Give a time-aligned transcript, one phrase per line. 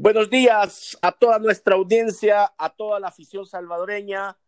[0.00, 4.38] Buenos días a toda nuestra audiencia, a toda la afición salvadoreña,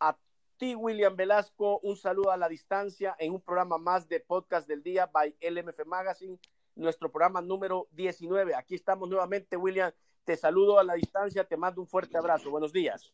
[0.00, 0.16] a
[0.56, 4.82] ti, William Velasco, un saludo a la distancia en un programa más de podcast del
[4.82, 6.38] día by LMF Magazine,
[6.76, 8.54] nuestro programa número 19.
[8.54, 9.92] Aquí estamos nuevamente, William.
[10.24, 12.48] Te saludo a la distancia, te mando un fuerte abrazo.
[12.48, 13.12] Buenos días.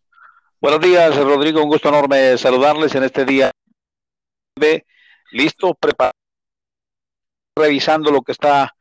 [0.60, 1.64] Buenos días, Rodrigo.
[1.64, 3.50] Un gusto enorme saludarles en este día.
[5.32, 6.14] Listo, preparado,
[7.56, 8.75] revisando lo que está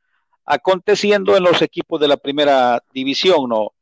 [0.45, 3.73] aconteciendo en los equipos de la primera división, ¿no?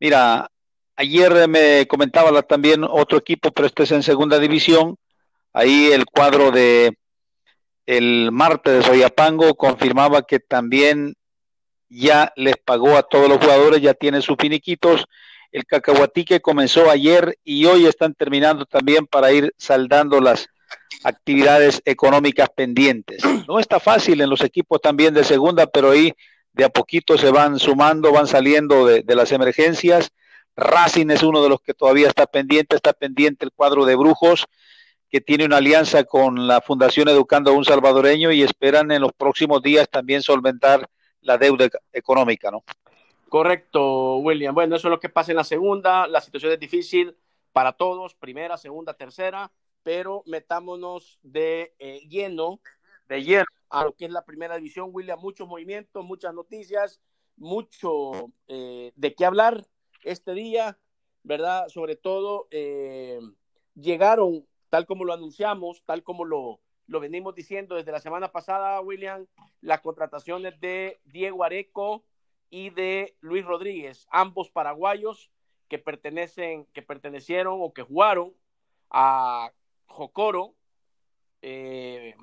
[0.00, 0.50] Mira,
[0.96, 4.96] ayer me comentaba también otro equipo, pero este es en segunda división.
[5.52, 6.96] Ahí el cuadro de
[7.86, 11.14] el martes de Soyapango confirmaba que también
[11.88, 15.06] ya les pagó a todos los jugadores, ya tiene sus finiquitos.
[15.52, 20.48] El Cacahuatique comenzó ayer y hoy están terminando también para ir saldando las
[21.04, 23.22] actividades económicas pendientes.
[23.46, 26.12] No está fácil en los equipos también de segunda, pero ahí
[26.52, 30.10] de a poquito se van sumando, van saliendo de, las emergencias.
[30.56, 34.46] Racing es uno de los que todavía está pendiente, está pendiente el cuadro de Brujos,
[35.08, 39.12] que tiene una alianza con la Fundación Educando a un Salvadoreño y esperan en los
[39.12, 40.88] próximos días también solventar
[41.20, 42.64] la deuda económica, ¿no?
[43.28, 44.54] Correcto, William.
[44.54, 46.06] Bueno, eso es lo que pasa en la segunda.
[46.06, 47.14] La situación es difícil
[47.52, 49.50] para todos, primera, segunda, tercera
[49.88, 52.60] pero metámonos de eh, lleno,
[53.08, 57.00] de lleno a lo que es la primera división, William, muchos movimientos, muchas noticias,
[57.38, 59.66] mucho eh, de qué hablar
[60.04, 60.78] este día,
[61.22, 61.68] ¿verdad?
[61.68, 63.18] Sobre todo, eh,
[63.76, 68.82] llegaron, tal como lo anunciamos, tal como lo, lo venimos diciendo desde la semana pasada,
[68.82, 69.24] William,
[69.62, 72.04] las contrataciones de Diego Areco
[72.50, 75.30] y de Luis Rodríguez, ambos paraguayos
[75.66, 78.34] que pertenecen, que pertenecieron o que jugaron
[78.90, 79.50] a
[79.88, 80.54] Jocoro
[81.42, 82.14] eh,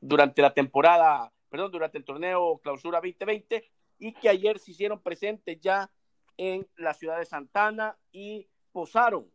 [0.00, 5.60] durante la temporada, perdón, durante el torneo Clausura 2020 y que ayer se hicieron presentes
[5.60, 5.90] ya
[6.36, 9.30] en la ciudad de Santana y posaron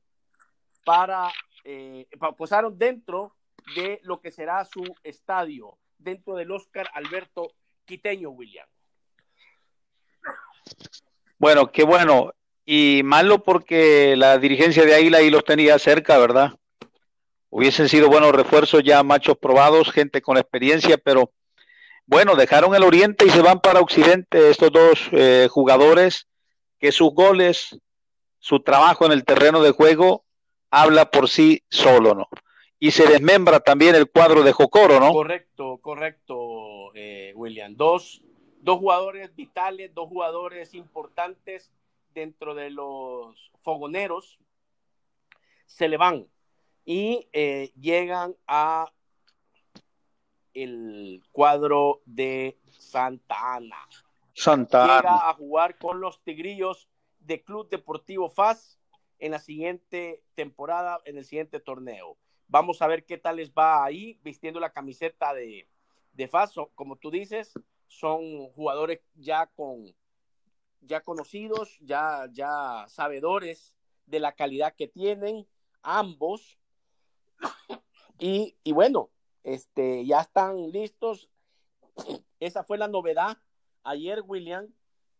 [0.85, 1.31] para,
[1.63, 2.07] eh,
[2.37, 3.35] posaron dentro
[3.75, 7.53] de lo que será su estadio, dentro del Oscar Alberto
[7.85, 8.67] Quiteño, William.
[11.37, 12.33] Bueno, qué bueno.
[12.65, 16.58] Y malo porque la dirigencia de Águila ahí los tenía cerca, ¿verdad?
[17.49, 21.31] Hubiesen sido buenos refuerzos ya machos probados, gente con experiencia, pero
[22.05, 26.27] bueno, dejaron el Oriente y se van para Occidente estos dos eh, jugadores
[26.79, 27.79] que sus goles,
[28.39, 30.25] su trabajo en el terreno de juego
[30.71, 32.27] habla por sí solo, ¿no?
[32.79, 35.11] Y se desmembra también el cuadro de Jocoro, ¿no?
[35.11, 37.75] Correcto, correcto, eh, William.
[37.75, 38.21] Dos,
[38.61, 41.71] dos jugadores vitales, dos jugadores importantes
[42.13, 44.39] dentro de los fogoneros
[45.65, 46.27] se le van
[46.85, 48.91] y eh, llegan a
[50.53, 53.87] el cuadro de Santa Ana.
[54.33, 54.95] Santa Ana.
[54.97, 56.89] Llega a jugar con los Tigrillos
[57.19, 58.79] de Club Deportivo FAS
[59.19, 62.17] en la siguiente temporada, en el siguiente torneo.
[62.47, 65.67] Vamos a ver qué tal les va ahí vistiendo la camiseta de,
[66.13, 66.55] de FAS.
[66.73, 67.53] Como tú dices,
[67.87, 69.93] son jugadores ya con
[70.81, 73.75] ya conocidos, ya, ya sabedores
[74.05, 75.47] de la calidad que tienen
[75.81, 76.58] ambos
[78.19, 79.09] y, bueno,
[79.43, 81.29] este, ya están listos.
[82.39, 83.37] Esa fue la novedad
[83.83, 84.67] ayer, William,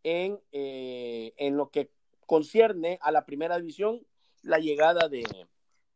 [0.03, 1.91] en, eh, en lo que
[2.25, 4.05] concierne a la primera división,
[4.43, 5.23] la llegada de,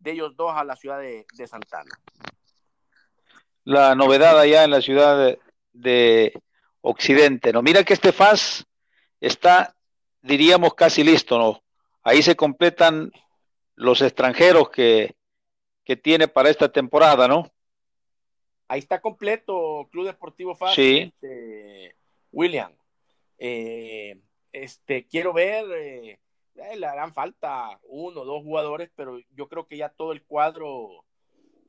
[0.04, 1.92] ellos dos a la ciudad de, Santana.
[3.64, 5.38] La novedad allá en la ciudad
[5.74, 6.34] de,
[6.86, 7.62] Occidente, ¿no?
[7.62, 8.66] Mira que este FAS
[9.22, 9.74] está,
[10.22, 11.64] diríamos, casi listo, ¿no?
[12.04, 13.10] Ahí se completan
[13.76, 15.16] los extranjeros que,
[15.84, 17.52] que tiene para esta temporada, ¿no?
[18.68, 21.14] Ahí está completo Club Deportivo Fácil, sí.
[21.14, 21.96] Este,
[22.32, 22.74] William.
[23.38, 24.18] Eh,
[24.52, 26.20] este, quiero ver, eh,
[26.56, 30.24] eh, le harán falta uno o dos jugadores, pero yo creo que ya todo el
[30.24, 31.04] cuadro,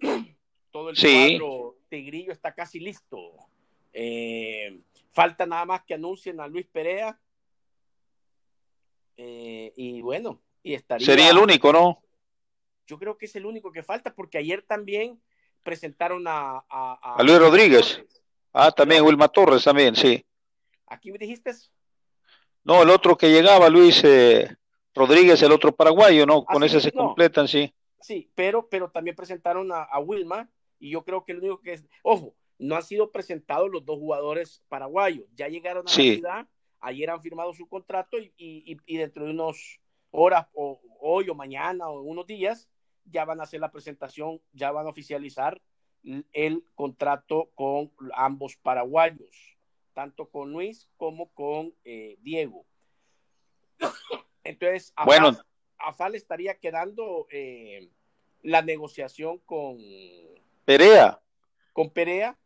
[0.70, 3.34] todo el cuadro Tigrillo está casi listo.
[5.10, 7.18] falta nada más que anuncien a Luis Perea.
[9.16, 11.06] y bueno, y estaría.
[11.06, 12.03] Sería el único, ¿no?
[12.86, 15.20] Yo creo que es el único que falta porque ayer también
[15.62, 16.64] presentaron a...
[16.68, 18.02] A, Luis Rodríguez.
[18.52, 20.24] Ah, también Wilma Torres, también, sí.
[20.86, 21.52] ¿Aquí me dijiste?
[22.62, 24.56] No, el otro que llegaba, Luis eh,
[24.94, 26.44] Rodríguez, el otro paraguayo, ¿no?
[26.44, 27.72] Con ese se completan, sí.
[28.00, 30.48] Sí, pero, pero también presentaron a, Wilma
[30.78, 31.84] y yo creo que el único que es...
[32.02, 35.26] Ojo, no han sido presentados los dos jugadores paraguayos.
[35.34, 36.46] Ya llegaron a la ciudad,
[36.80, 39.80] ayer han firmado su contrato y, y, y dentro de unos
[40.10, 42.68] horas o hoy o mañana o unos días
[43.04, 45.60] ya van a hacer la presentación, ya van a oficializar
[46.32, 49.56] el contrato con ambos paraguayos,
[49.94, 52.66] tanto con Luis como con eh, Diego.
[54.44, 55.32] Entonces, a bueno,
[55.96, 57.90] FAL estaría quedando eh,
[58.42, 59.78] la negociación con
[60.64, 61.20] Perea.
[61.72, 62.38] Con Perea,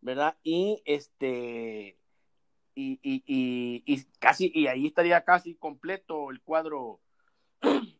[0.00, 0.36] ¿verdad?
[0.42, 1.96] Y este
[2.74, 3.22] y, y,
[3.86, 7.00] y, casi y ahí estaría casi completo el cuadro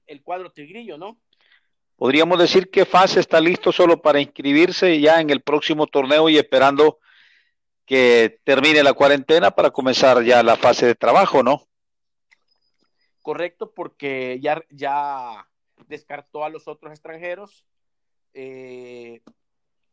[0.07, 1.19] el cuadro tigrillo, ¿no?
[1.97, 6.37] Podríamos decir que FAS está listo solo para inscribirse ya en el próximo torneo y
[6.37, 6.99] esperando
[7.87, 11.63] que termine la cuarentena para comenzar ya la fase de trabajo, ¿no?
[13.23, 15.49] Correcto, porque ya, ya
[15.87, 17.65] descartó a los otros extranjeros,
[18.35, 19.23] eh,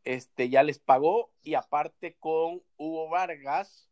[0.04, 3.88] este, ya les pagó y aparte con Hugo Vargas,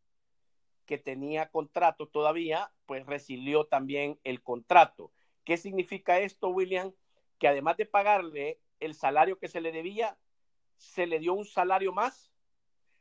[0.85, 5.13] que tenía contrato todavía, pues resilió también el contrato.
[5.45, 6.93] ¿Qué significa esto, William?
[7.39, 10.17] Que además de pagarle el salario que se le debía,
[10.77, 12.33] se le dio un salario más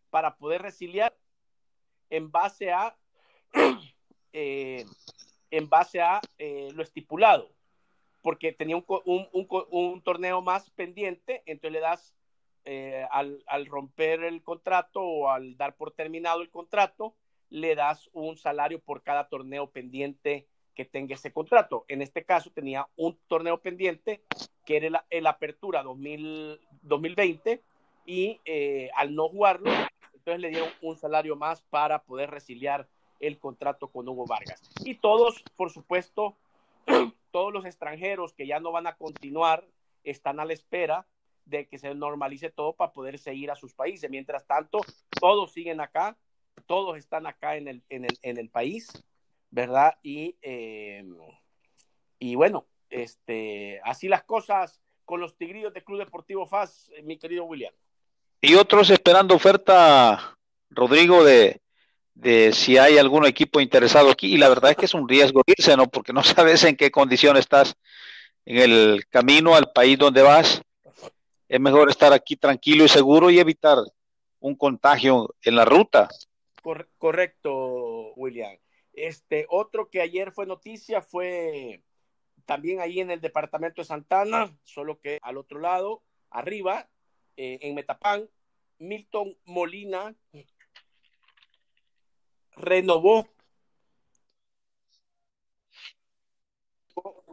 [0.09, 1.15] para poder resiliar
[2.09, 2.95] en base a
[4.33, 4.85] eh,
[5.51, 7.51] en base a eh, lo estipulado,
[8.21, 12.15] porque tenía un, torneo más pendiente, entonces le das
[12.63, 17.15] eh, al, al, romper el contrato o al dar por terminado el contrato,
[17.49, 21.85] le das un salario por cada torneo pendiente que tenga ese contrato.
[21.87, 24.23] En este caso tenía un torneo pendiente
[24.65, 27.61] que era el, Apertura 2020
[28.05, 29.71] y eh, al no jugarlo,
[30.13, 32.87] entonces le dieron un salario más para poder resiliar
[33.19, 34.61] el contrato con Hugo Vargas.
[34.83, 36.35] Y todos, por supuesto,
[37.31, 39.65] todos los extranjeros que ya no van a continuar
[40.03, 41.07] están a la espera
[41.45, 44.09] de que se normalice todo para poder seguir a sus países.
[44.09, 44.81] Mientras tanto,
[45.19, 46.17] todos siguen acá,
[46.65, 49.03] todos están acá en el, en el, en el país
[49.51, 49.95] ¿verdad?
[50.01, 51.05] Y, eh,
[52.17, 57.17] y bueno, este, así las cosas con los Tigrillos de Club Deportivo FAS, eh, mi
[57.17, 57.73] querido William.
[58.41, 60.37] Y otros esperando oferta,
[60.69, 61.61] Rodrigo, de,
[62.15, 64.33] de si hay algún equipo interesado aquí.
[64.33, 65.87] Y la verdad es que es un riesgo irse, ¿no?
[65.87, 67.75] Porque no sabes en qué condición estás
[68.45, 70.61] en el camino al país donde vas.
[71.47, 73.77] Es mejor estar aquí tranquilo y seguro y evitar
[74.39, 76.07] un contagio en la ruta.
[76.97, 78.57] correcto, William.
[78.93, 81.83] Este, otro que ayer fue noticia fue
[82.45, 86.89] también ahí en el departamento de Santana, solo que al otro lado, arriba,
[87.37, 88.29] eh, en Metapán,
[88.77, 90.15] Milton Molina
[92.51, 93.27] renovó.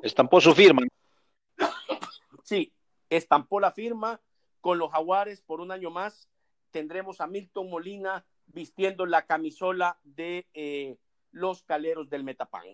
[0.03, 0.83] Estampó su firma.
[2.45, 2.73] Sí,
[3.11, 4.21] estampó la firma
[4.61, 6.29] con los jaguares por un año más.
[6.71, 10.97] Tendremos a Milton Molina vistiendo la camisola de eh,
[11.33, 12.65] los caleros del Metapán.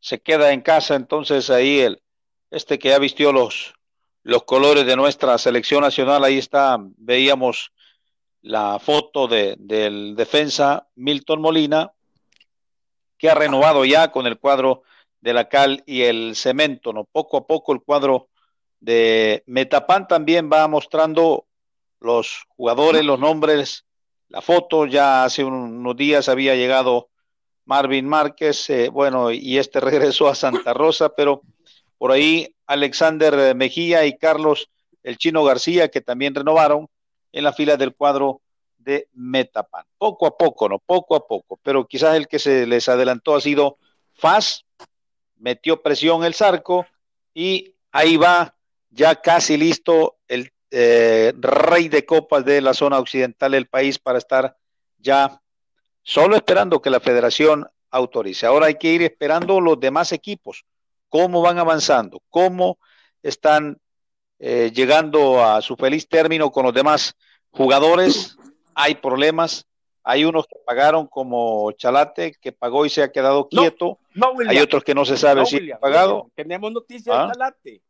[0.00, 2.02] Se queda en casa entonces ahí el
[2.50, 3.74] este que ya vistió los
[4.22, 7.72] los colores de nuestra selección nacional, ahí está, veíamos
[8.42, 11.92] la foto de, del defensa Milton Molina,
[13.16, 14.82] que ha renovado ya con el cuadro
[15.20, 17.04] de la cal y el cemento, ¿no?
[17.04, 18.28] Poco a poco el cuadro
[18.80, 21.46] de Metapan también va mostrando
[22.00, 23.84] los jugadores, los nombres
[24.30, 24.86] la foto.
[24.86, 27.08] Ya hace unos días había llegado
[27.64, 31.42] Marvin Márquez, eh, bueno, y este regresó a Santa Rosa, pero
[31.98, 34.70] por ahí Alexander Mejía y Carlos
[35.02, 36.88] el Chino García, que también renovaron
[37.32, 38.40] en la fila del cuadro
[38.78, 39.84] de Metapan.
[39.98, 40.78] Poco a poco, ¿no?
[40.78, 43.78] Poco a poco, pero quizás el que se les adelantó ha sido
[44.12, 44.64] Faz,
[45.36, 46.86] metió presión el Zarco
[47.32, 48.54] y ahí va
[48.90, 54.18] ya casi listo el eh, rey de copas de la zona occidental del país para
[54.18, 54.56] estar
[54.98, 55.40] ya
[56.02, 58.46] solo esperando que la federación autorice.
[58.46, 60.64] Ahora hay que ir esperando los demás equipos,
[61.08, 62.78] cómo van avanzando, cómo
[63.22, 63.78] están
[64.38, 67.14] eh, llegando a su feliz término con los demás
[67.50, 68.36] jugadores.
[68.74, 69.66] Hay problemas,
[70.02, 73.98] hay unos que pagaron como Chalate, que pagó y se ha quedado quieto.
[74.48, 76.30] hay otros que no se sabe si ha pagado.
[76.34, 77.30] Tenemos noticias de ¿Ah?
[77.32, 77.82] Chalate.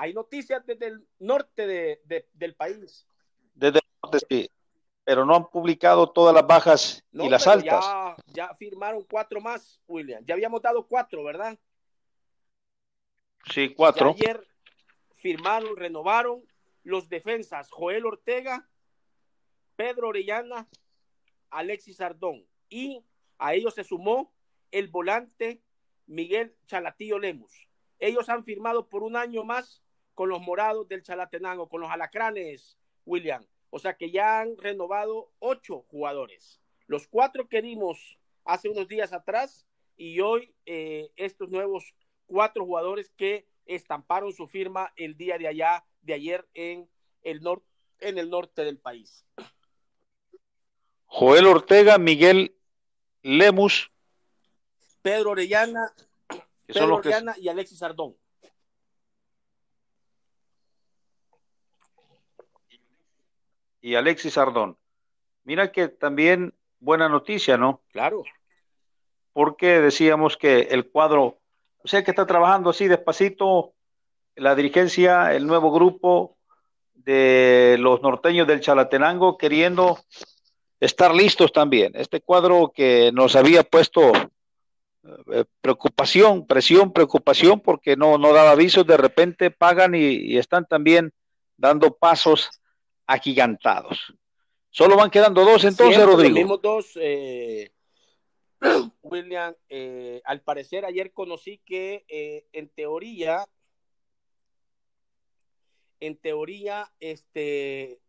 [0.00, 3.06] Hay noticias desde el norte de, del país.
[3.52, 4.50] Desde el norte, sí.
[5.04, 7.84] Pero no han publicado todas las bajas y las altas.
[7.84, 10.24] Ya, ya firmaron cuatro más, William.
[10.24, 11.58] Ya habíamos dado cuatro, ¿verdad?
[13.52, 14.14] Sí, cuatro.
[14.18, 14.42] ayer
[15.16, 16.46] firmaron, renovaron
[16.82, 18.66] los defensas Joel Ortega,
[19.76, 20.66] Pedro Orellana,
[21.50, 22.46] Alexis Ardón.
[22.70, 23.04] Y
[23.36, 24.32] a ellos se sumó
[24.70, 25.60] el volante
[26.06, 27.68] Miguel Chalatillo Lemus.
[27.98, 29.82] Ellos han firmado por un año más
[30.20, 33.42] con los morados del Chalatenango, con los alacranes, William.
[33.70, 36.60] O sea que ya han renovado ocho jugadores.
[36.86, 41.94] Los cuatro que dimos hace unos días atrás y hoy eh, estos nuevos
[42.26, 46.86] cuatro jugadores que estamparon su firma el día de allá, de ayer en
[47.22, 47.66] el, norte
[48.00, 49.24] en el norte del país.
[51.06, 52.54] Joel Ortega, Miguel
[53.22, 53.88] Lemus,
[55.00, 55.94] Pedro Orellana,
[56.66, 58.19] Pedro Orellana y Alexis Ardón.
[63.80, 64.76] Y Alexis Ardón.
[65.44, 67.82] Mira que también buena noticia, ¿no?
[67.92, 68.24] Claro.
[69.32, 71.38] Porque decíamos que el cuadro,
[71.82, 73.74] o sea que está trabajando así despacito
[74.36, 76.36] la dirigencia, el nuevo grupo
[76.94, 79.98] de los norteños del Chalatenango queriendo
[80.80, 81.92] estar listos también.
[81.94, 84.12] Este cuadro que nos había puesto
[85.32, 91.12] eh, preocupación, presión, preocupación, porque no, no daba avisos, de repente pagan y, están también
[91.56, 92.59] dando pasos
[93.10, 94.14] agigantados.
[94.70, 96.34] Solo van quedando dos entonces, Rodrigo.
[96.34, 97.72] Los mismos dos, eh,
[99.02, 99.54] William.
[99.68, 102.04] Eh, al parecer ayer conocí que
[102.52, 103.46] en teoría,
[105.98, 108.00] en teoría, este,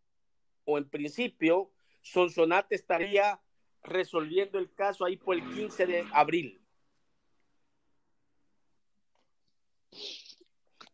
[0.64, 3.40] o en principio, Sonsonate estaría
[3.82, 6.60] resolviendo el caso ahí por el 15 de abril.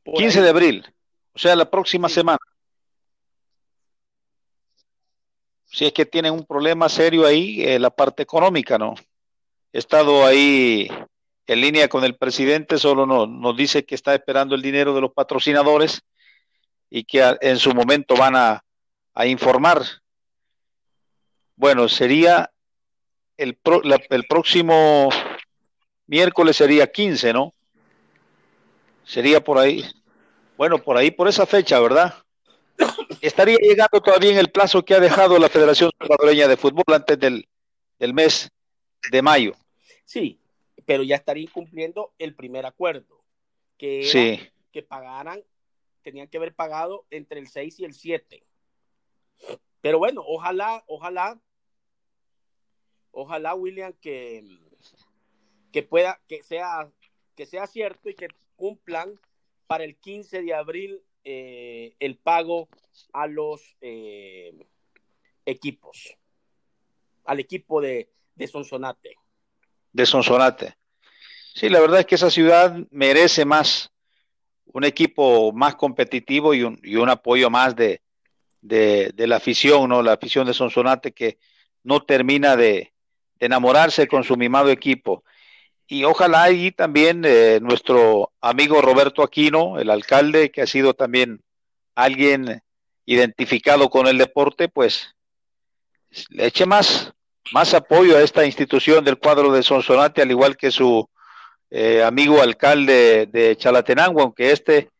[0.05, 0.95] 15 de abril,
[1.35, 2.39] o sea, la próxima semana.
[5.79, 8.97] Si es que tienen un problema serio ahí, eh, la parte económica, ¿no?
[9.73, 10.89] He estado ahí
[11.47, 15.13] en línea con el presidente, solo nos dice que está esperando el dinero de los
[15.13, 16.03] patrocinadores
[16.91, 18.65] y que en su momento van a,
[19.15, 19.85] a informar.
[21.55, 22.51] Bueno, sería
[23.37, 23.57] el,
[24.11, 25.11] el próximo
[26.09, 27.55] miércoles sería 15, ¿no?
[29.05, 29.85] Sería por ahí.
[30.57, 32.17] Bueno, por ahí, por esa fecha, ¿verdad?
[33.21, 37.19] Estaría llegando todavía en el plazo que ha dejado la Federación Salvadoreña de Fútbol antes
[37.19, 37.47] del,
[38.15, 38.51] mes
[39.11, 39.53] de mayo.
[40.05, 40.41] Sí,
[40.87, 43.23] pero ya estaría incumpliendo el primer acuerdo,
[43.77, 45.43] que que pagaran,
[46.03, 48.45] tenían que haber pagado entre el 6 y el 7.
[49.81, 51.41] Pero bueno, ojalá, ojalá,
[53.11, 54.45] ojalá, William, que,
[55.73, 56.91] que pueda, que sea,
[57.35, 59.19] que sea cierto y que cumplan
[59.67, 62.69] para el 15 de abril eh, el pago
[63.13, 64.53] a los eh,
[65.45, 66.17] equipos,
[67.25, 69.17] al equipo de, de Sonsonate.
[69.93, 70.77] De Sonsonate.
[71.55, 73.91] Sí, la verdad es que esa ciudad merece más,
[74.67, 78.01] un equipo más competitivo y un, y un apoyo más de,
[78.61, 80.03] de, la afición, ¿no?
[80.03, 81.39] La afición de Sonsonate que
[81.83, 82.93] no termina de,
[83.37, 85.25] de enamorarse con su mimado equipo
[85.89, 91.41] y ojalá ahí también eh, nuestro amigo Roberto Aquino, el alcalde, que ha sido también
[91.95, 92.63] alguien
[93.07, 95.17] identificado con el deporte, pues
[96.29, 97.15] le eche más,
[97.53, 101.09] más apoyo a esta institución del cuadro de Sonsonate, al igual que su
[101.71, 104.91] eh, amigo alcalde de Chalatenango, aunque este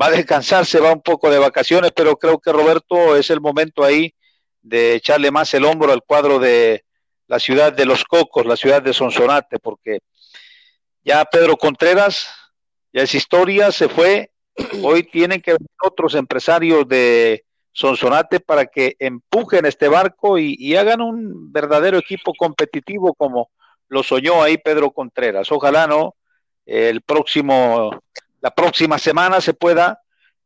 [0.00, 3.42] va a descansar, se va un poco de vacaciones, pero creo que Roberto es el
[3.42, 4.14] momento ahí
[4.62, 6.82] de echarle más el hombro al cuadro de
[7.28, 10.00] la ciudad de Los Cocos, la ciudad de Sonsonate, porque
[11.04, 12.28] ya Pedro Contreras,
[12.92, 14.32] ya es historia, se fue.
[14.82, 21.00] Hoy tienen que venir otros empresarios de Sonsonate para que empujen este barco y, hagan
[21.00, 23.50] un verdadero equipo competitivo como
[23.88, 25.52] lo soñó ahí Pedro Contreras.
[25.52, 26.16] Ojalá no
[26.66, 27.90] el próximo,
[28.40, 30.02] la próxima semana se pueda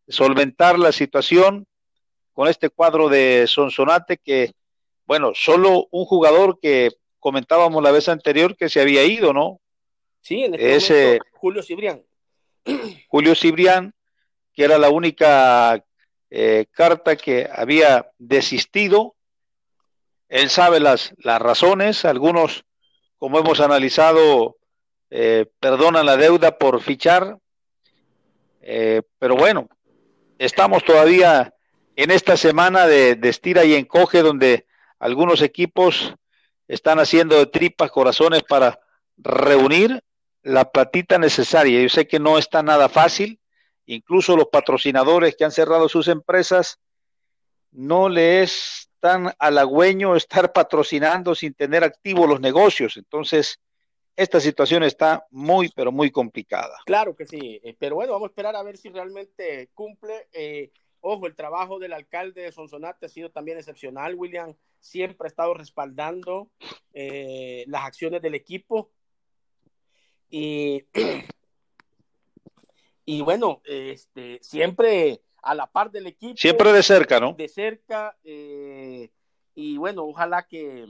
[0.09, 1.67] solventar la situación
[2.33, 4.53] con este cuadro de Sonsonate que
[5.07, 9.61] bueno, solo un jugador que comentábamos la vez anterior que se había ido, ¿no?
[10.21, 12.03] Sí, en este Ese, Julio Cibrián.
[13.09, 13.95] Julio Cibrián,
[14.55, 15.85] que era la única
[16.31, 19.15] eh, carta que había desistido.
[20.29, 22.65] Él sabe las, las razones, algunos,
[23.19, 24.57] como hemos analizado,
[25.11, 27.37] eh, perdonan la deuda por fichar,
[28.63, 29.69] eh, pero bueno,
[30.39, 31.53] estamos todavía
[31.97, 34.65] en esta semana de, de estira y encoge donde
[35.03, 36.15] algunos equipos
[36.69, 38.79] están haciendo de tripas corazones para
[39.17, 40.01] reunir
[40.43, 41.83] la platita necesaria.
[41.83, 43.41] Yo sé que no está nada fácil,
[43.85, 46.79] incluso los patrocinadores que han cerrado sus empresas,
[47.73, 52.97] no le es tan halagüeño estar patrocinando sin tener activos los negocios.
[52.97, 53.59] Entonces,
[54.15, 56.79] esta situación está muy, pero muy complicada.
[56.87, 60.29] Claro que sí, eh, pero bueno, vamos a esperar a ver si realmente cumple.
[60.33, 60.71] Eh,
[61.03, 65.55] ojo, el trabajo del alcalde de Sonsonate ha sido también excepcional, William siempre ha estado
[65.55, 66.51] respaldando
[66.95, 68.91] eh, las acciones del equipo.
[70.31, 70.87] Y,
[73.05, 76.37] y bueno, este, siempre a la par del equipo.
[76.37, 77.35] Siempre de cerca, ¿no?
[77.35, 78.17] De cerca.
[78.25, 79.11] Eh,
[79.55, 80.87] y bueno, ojalá que,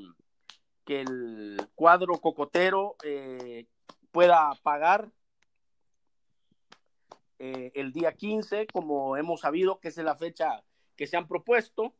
[0.84, 3.66] que el cuadro cocotero eh,
[4.10, 5.10] pueda pagar
[7.42, 10.62] el día 15, como hemos sabido que es la fecha
[10.96, 11.94] que se han propuesto.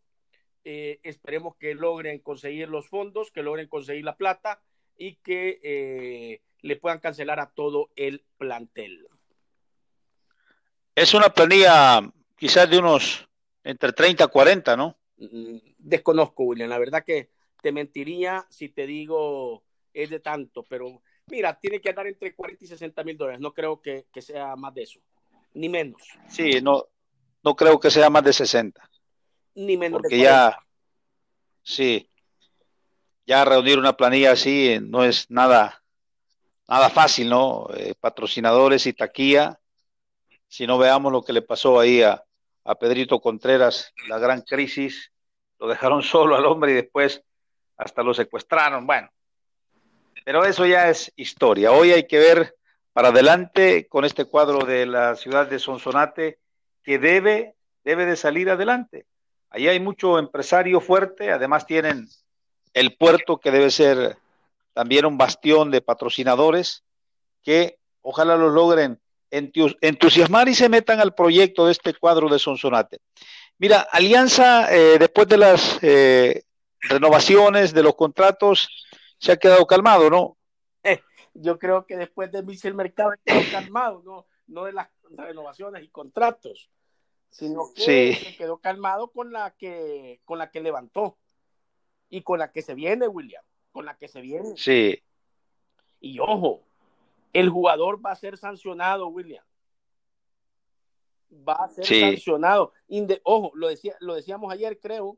[0.64, 4.62] Eh, esperemos que logren conseguir los fondos, que logren conseguir la plata
[4.96, 9.08] y que eh, le puedan cancelar a todo el plantel.
[10.94, 12.00] Es una planilla
[12.36, 13.28] quizás de unos
[13.64, 14.96] entre 30 a 40, ¿no?
[15.16, 16.68] Mm, desconozco, William.
[16.68, 17.30] La verdad que
[17.60, 22.64] te mentiría si te digo es de tanto, pero mira, tiene que andar entre 40
[22.64, 23.40] y 60 mil dólares.
[23.40, 25.00] No creo que, que, sea más de eso,
[25.54, 26.02] ni menos.
[26.28, 26.86] Sí, no,
[27.42, 28.88] no creo que sea más de 60.
[29.54, 30.58] Ni menos Porque ya,
[31.62, 32.08] sí,
[33.26, 35.82] ya reunir una planilla así no es nada,
[36.68, 37.68] nada fácil, ¿no?
[37.74, 39.58] Eh, patrocinadores y taquilla.
[40.48, 42.24] Si no veamos lo que le pasó ahí a,
[42.64, 45.12] a Pedrito Contreras, la gran crisis,
[45.58, 47.22] lo dejaron solo al hombre y después
[47.76, 48.86] hasta lo secuestraron.
[48.86, 49.10] Bueno,
[50.24, 51.72] pero eso ya es historia.
[51.72, 52.56] Hoy hay que ver
[52.92, 56.38] para adelante con este cuadro de la ciudad de Sonsonate
[56.82, 59.06] que debe, debe de salir adelante.
[59.50, 62.08] Allí hay mucho empresario fuerte, además tienen
[62.74, 64.16] el puerto que debe ser
[64.72, 66.84] también un bastión de patrocinadores
[67.42, 72.98] que ojalá lo logren entusiasmar y se metan al proyecto de este cuadro de Sonsonate.
[73.58, 76.42] Mira, Alianza, eh, después de las eh,
[76.80, 78.68] renovaciones de los contratos,
[79.18, 80.36] se ha quedado calmado, ¿no?
[81.34, 84.26] Yo creo que después de Michel Mercado quedó calmado, ¿no?
[84.46, 86.70] No de las renovaciones y contratos,
[87.30, 91.18] sino que se quedó calmado con la que con la que levantó
[92.10, 94.54] y con la que se viene, William, con la que se viene.
[94.56, 95.02] Sí.
[96.00, 96.62] Y ojo,
[97.32, 99.44] el jugador va a ser sancionado, William.
[101.32, 102.74] Va a ser sancionado.
[103.22, 105.16] ojo, lo, decía, lo decíamos ayer, creo,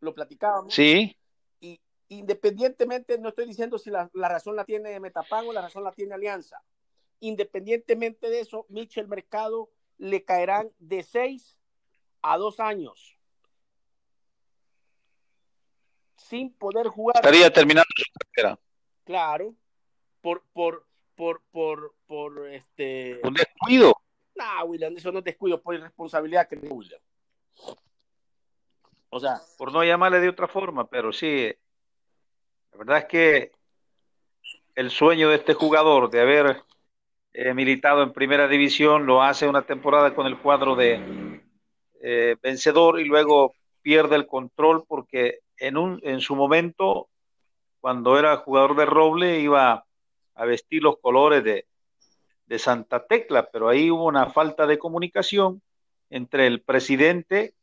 [0.00, 0.74] lo platicábamos.
[0.74, 1.16] Sí.
[2.08, 6.14] Independientemente, no estoy diciendo si la, razón la tiene Metapan o la razón la tiene
[6.14, 6.62] Alianza.
[7.20, 11.58] Independientemente de eso, Michel Mercado le caerán de seis
[12.22, 13.18] a dos años
[16.16, 17.16] sin poder jugar.
[17.16, 18.58] Estaría terminando su carrera.
[19.04, 19.54] Claro,
[20.20, 23.20] por, por, por, por, por este.
[23.22, 23.94] Un descuido.
[24.34, 27.00] No, William, eso no es descuido, por irresponsabilidad que William.
[29.10, 29.40] O sea.
[29.58, 31.54] Por no llamarle de otra forma, pero sí.
[32.74, 33.52] La verdad es que
[34.74, 36.62] el sueño de este jugador de haber
[37.32, 41.40] eh, militado en primera división lo hace una temporada con el cuadro de
[42.02, 47.08] eh, vencedor y luego pierde el control porque en, un, en su momento,
[47.78, 49.84] cuando era jugador de Roble, iba
[50.34, 51.66] a vestir los colores de,
[52.46, 55.62] de Santa Tecla, pero ahí hubo una falta de comunicación
[56.10, 57.54] entre el presidente,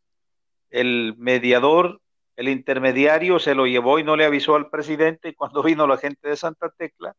[0.70, 2.00] el mediador,
[2.42, 5.98] el intermediario se lo llevó y no le avisó al presidente y cuando vino la
[5.98, 7.16] gente de Santa Tecla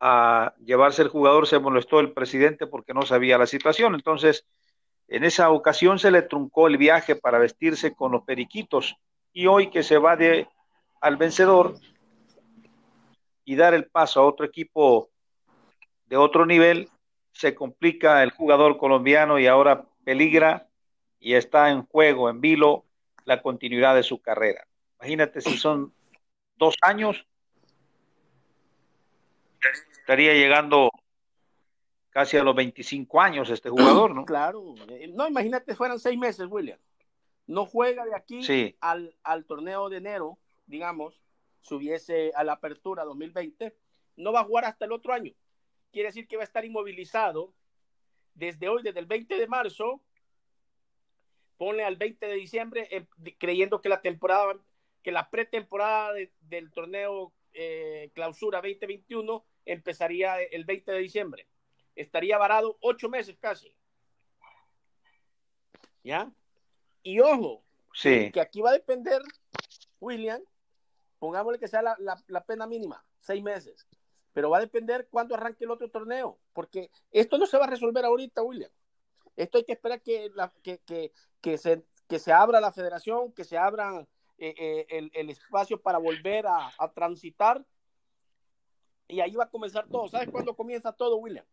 [0.00, 3.94] a llevarse el jugador se molestó el presidente porque no sabía la situación.
[3.94, 4.46] Entonces,
[5.06, 8.96] en esa ocasión se le truncó el viaje para vestirse con los periquitos
[9.34, 10.48] y hoy que se va de
[11.02, 11.74] al vencedor
[13.44, 15.10] y dar el paso a otro equipo
[16.06, 16.88] de otro nivel,
[17.32, 20.68] se complica el jugador colombiano y ahora peligra
[21.20, 22.86] y está en juego, en vilo,
[23.28, 24.66] la continuidad de su carrera.
[25.00, 25.92] Imagínate si son
[26.56, 27.26] dos años,
[30.00, 30.90] estaría llegando
[32.10, 34.24] casi a los 25 años este jugador, ¿no?
[34.24, 34.74] Claro,
[35.10, 36.78] no, imagínate, fueran seis meses, William
[37.48, 38.40] no juega de aquí
[38.80, 41.18] al, al, torneo de enero, digamos,
[41.62, 43.74] subiese a la apertura 2020,
[44.16, 45.32] no va a jugar hasta el otro año.
[45.90, 47.54] Quiere decir que va a estar inmovilizado
[48.34, 50.02] desde hoy, desde el 20 de marzo,
[51.58, 54.54] pone al 20 de diciembre, eh, creyendo que la temporada,
[55.02, 61.46] que la pretemporada del torneo eh, clausura 2021 empezaría el 20 de diciembre.
[61.96, 63.74] Estaría varado ocho meses casi.
[66.04, 66.30] ¿Ya?
[67.02, 68.30] Y ojo, sí.
[68.32, 69.20] que aquí va a depender,
[70.00, 70.40] William,
[71.18, 73.86] pongámosle que sea la, pena mínima, seis meses,
[74.32, 77.70] pero va a depender cuándo arranque el otro torneo, porque esto no se va a
[77.70, 78.70] resolver ahorita, William.
[79.38, 83.32] Esto hay que esperar que, la, que, que, que se, que se abra la federación,
[83.32, 84.06] que se abra
[84.38, 87.64] eh, eh, el, el, espacio para volver a, a, transitar.
[89.06, 90.08] Y ahí va a comenzar todo.
[90.08, 91.46] ¿Sabes cuándo comienza todo, William?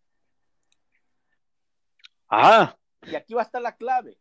[2.28, 2.78] Ajá.
[3.04, 4.18] Y aquí va a estar la clave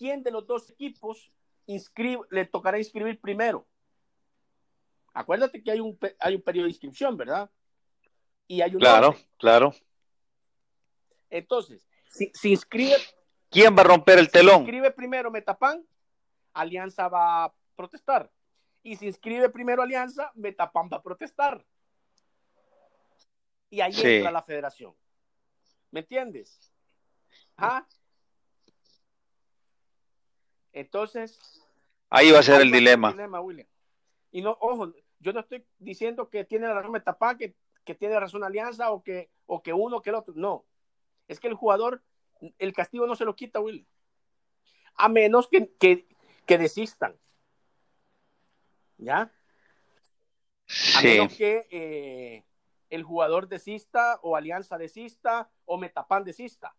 [0.00, 1.30] quién de los dos equipos
[2.30, 3.66] le tocará inscribir primero.
[5.12, 7.50] Acuérdate que hay un, hay un periodo de inscripción, ¿verdad?
[8.48, 9.74] Y hay un Claro, claro.
[11.30, 12.96] Entonces, si, si, inscribe.
[13.48, 14.56] ¿Quién va a romper el telón?
[14.56, 15.84] Si inscribe primero Metapan,
[16.52, 18.30] Alianza va a protestar.
[18.82, 21.64] Y si inscribe primero Alianza, Metapan va a protestar.
[23.68, 24.94] Y ahí entra la federación.
[25.90, 26.72] ¿Me entiendes?
[27.56, 27.86] ¿Ah?
[30.72, 31.38] Entonces.
[32.08, 33.14] Ahí va a ser el dilema.
[34.32, 38.18] Y no, ojo, yo no estoy diciendo que tiene la razón Metapán, que, que tiene
[38.18, 40.34] razón Alianza o que, o que uno que el otro.
[40.36, 40.64] No.
[41.30, 42.02] Es que el jugador,
[42.58, 43.86] el castigo no se lo quita, Will.
[44.96, 46.08] A menos que, que,
[46.44, 47.16] que desistan.
[48.98, 49.32] ¿Ya?
[50.96, 52.44] A menos que eh,
[52.90, 56.74] el jugador desista o Alianza desista o Metapan desista.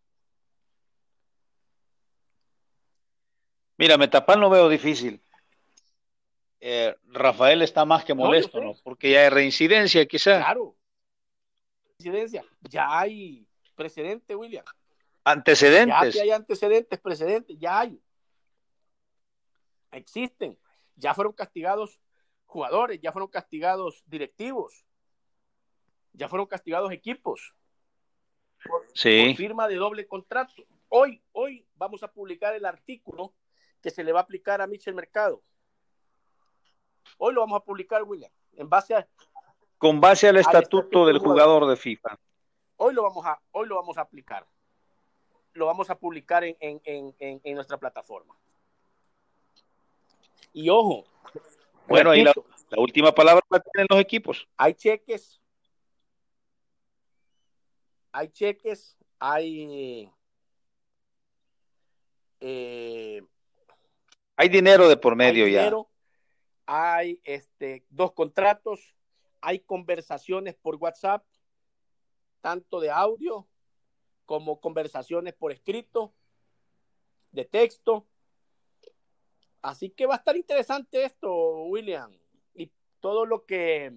[3.77, 5.23] Mira, Metapan lo veo difícil.
[6.59, 8.75] Eh, Rafael está más que molesto, ¿no?
[8.83, 10.39] Porque ya hay reincidencia, quizá.
[10.39, 10.75] Claro.
[11.85, 12.43] Reincidencia.
[12.69, 14.65] Ya hay precedente, William.
[15.23, 16.15] Antecedentes.
[16.15, 18.01] Ya hay antecedentes, precedentes, ya hay.
[19.91, 20.57] Existen.
[20.95, 21.99] Ya fueron castigados
[22.45, 24.86] jugadores, ya fueron castigados directivos,
[26.12, 27.55] ya fueron castigados equipos
[28.63, 30.53] por, firma de doble contrato.
[30.89, 33.34] Hoy, hoy vamos a publicar el artículo
[33.81, 35.41] que se le va a aplicar a Michel Mercado.
[37.17, 39.07] Hoy lo vamos a publicar, William, en base a,
[39.77, 41.67] con base al, estatuto, del jugador.
[41.67, 42.19] de FIFA.
[42.83, 44.43] Hoy lo vamos a, hoy lo vamos a aplicar.
[45.53, 48.35] Lo vamos a publicar en, en, en nuestra plataforma.
[50.51, 51.05] Y ojo,
[51.87, 52.33] bueno, ahí la,
[52.77, 54.47] última palabra la tienen los equipos.
[54.57, 55.39] Hay cheques,
[58.11, 60.11] hay cheques, hay
[62.39, 63.21] eh,
[64.35, 65.91] hay dinero de por medio hay dinero, ya.
[66.65, 68.95] Hay este dos contratos,
[69.39, 71.23] hay conversaciones por WhatsApp,
[72.41, 73.47] tanto de audio
[74.25, 76.13] como conversaciones por escrito,
[77.32, 78.08] de texto.
[79.62, 82.12] Así que va a estar interesante esto, William.
[82.54, 83.93] Y todo lo que,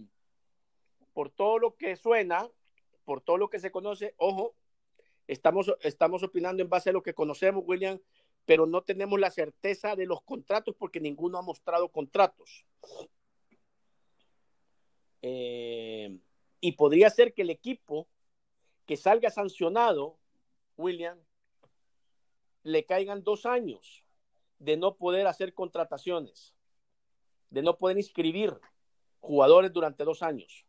[1.13, 2.49] por todo lo que suena,
[3.05, 4.55] por todo lo que se conoce, ojo,
[5.27, 7.99] estamos, estamos opinando en base a lo que conocemos, William,
[8.45, 12.67] pero no tenemos la certeza de los contratos porque ninguno ha mostrado contratos.
[15.23, 16.19] Eh,
[16.61, 18.09] y podría ser que el equipo
[18.87, 20.17] que salga sancionado,
[20.77, 21.19] William,
[22.63, 24.05] le caigan dos años
[24.59, 26.55] de no poder hacer contrataciones,
[27.51, 28.59] de no poder inscribir
[29.21, 30.65] jugadores durante dos años.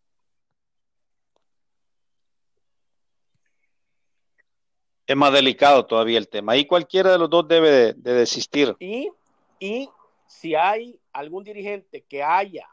[5.08, 6.54] Es más delicado todavía el tema.
[6.54, 8.76] Ahí cualquiera de los dos debe de, desistir.
[8.80, 9.12] Y,
[9.60, 9.88] y,
[10.26, 12.68] si hay algún dirigente que haya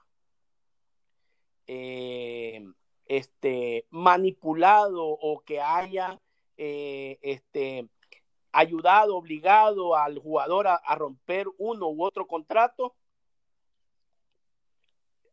[1.67, 2.65] eh,
[3.13, 6.19] este, manipulado o que haya
[6.57, 7.87] eh, este,
[8.53, 12.95] ayudado, obligado al jugador a, romper uno u otro contrato,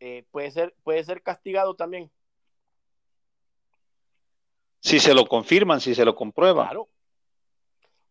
[0.02, 2.12] eh, puede, ser, puede ser castigado también.
[4.82, 6.66] Si se lo confirman, si se lo comprueban.
[6.66, 6.90] Claro.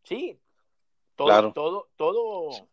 [0.05, 0.39] Sí.
[1.15, 2.69] Todo, todo, todo.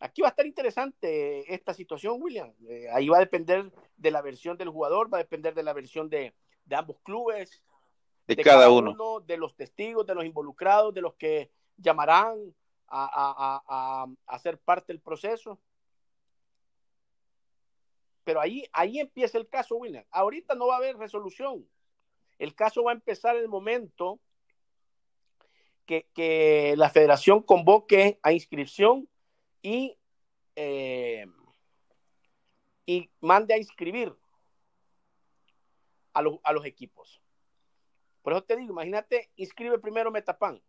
[0.00, 2.52] Aquí va a estar interesante esta situación, William.
[2.68, 5.74] Eh, ahí va a depender de la versión del jugador, va a depender de la
[5.74, 6.34] versión de,
[6.70, 7.62] ambos clubes,
[8.26, 9.20] de, cada, uno.
[9.20, 12.54] de los testigos, de los involucrados, de los que llamarán
[12.88, 15.60] a, a, ser parte del proceso.
[18.24, 20.04] Pero ahí, ahí empieza el caso, William.
[20.10, 21.68] Ahorita no va a haber resolución.
[22.38, 24.18] El caso va a empezar en el momento
[26.14, 29.08] que, la federación convoque a inscripción
[29.62, 29.96] y,
[30.56, 31.26] eh,
[32.86, 34.14] y mande a inscribir
[36.14, 37.20] a, a los equipos.
[38.22, 40.60] Por eso te digo, imagínate, inscribe primero Metapan.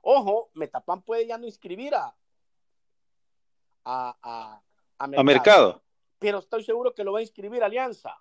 [0.00, 2.14] Ojo, Metapan puede ya no inscribir a,
[3.84, 4.62] a,
[4.98, 5.82] a, mercado.
[6.18, 8.16] Pero estoy seguro que lo va a inscribir Alianza.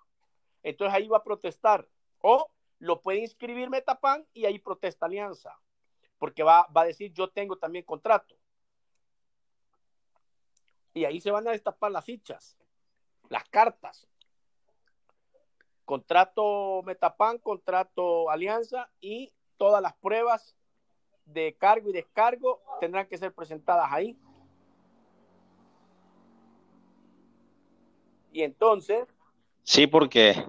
[0.64, 1.88] Entonces ahí va a protestar.
[2.20, 5.60] O lo puede inscribir Metapan y ahí protesta Alianza.
[6.18, 8.36] Porque va, va a decir, yo tengo también contrato.
[10.94, 12.58] Y ahí se van a destapar las fichas,
[13.30, 14.08] las cartas.
[15.86, 20.56] Contrato Metapan, contrato Alianza y todas las pruebas
[21.26, 24.18] de cargo y descargo tendrán que ser presentadas ahí.
[28.32, 29.08] Y entonces.
[29.64, 30.46] Sí, porque.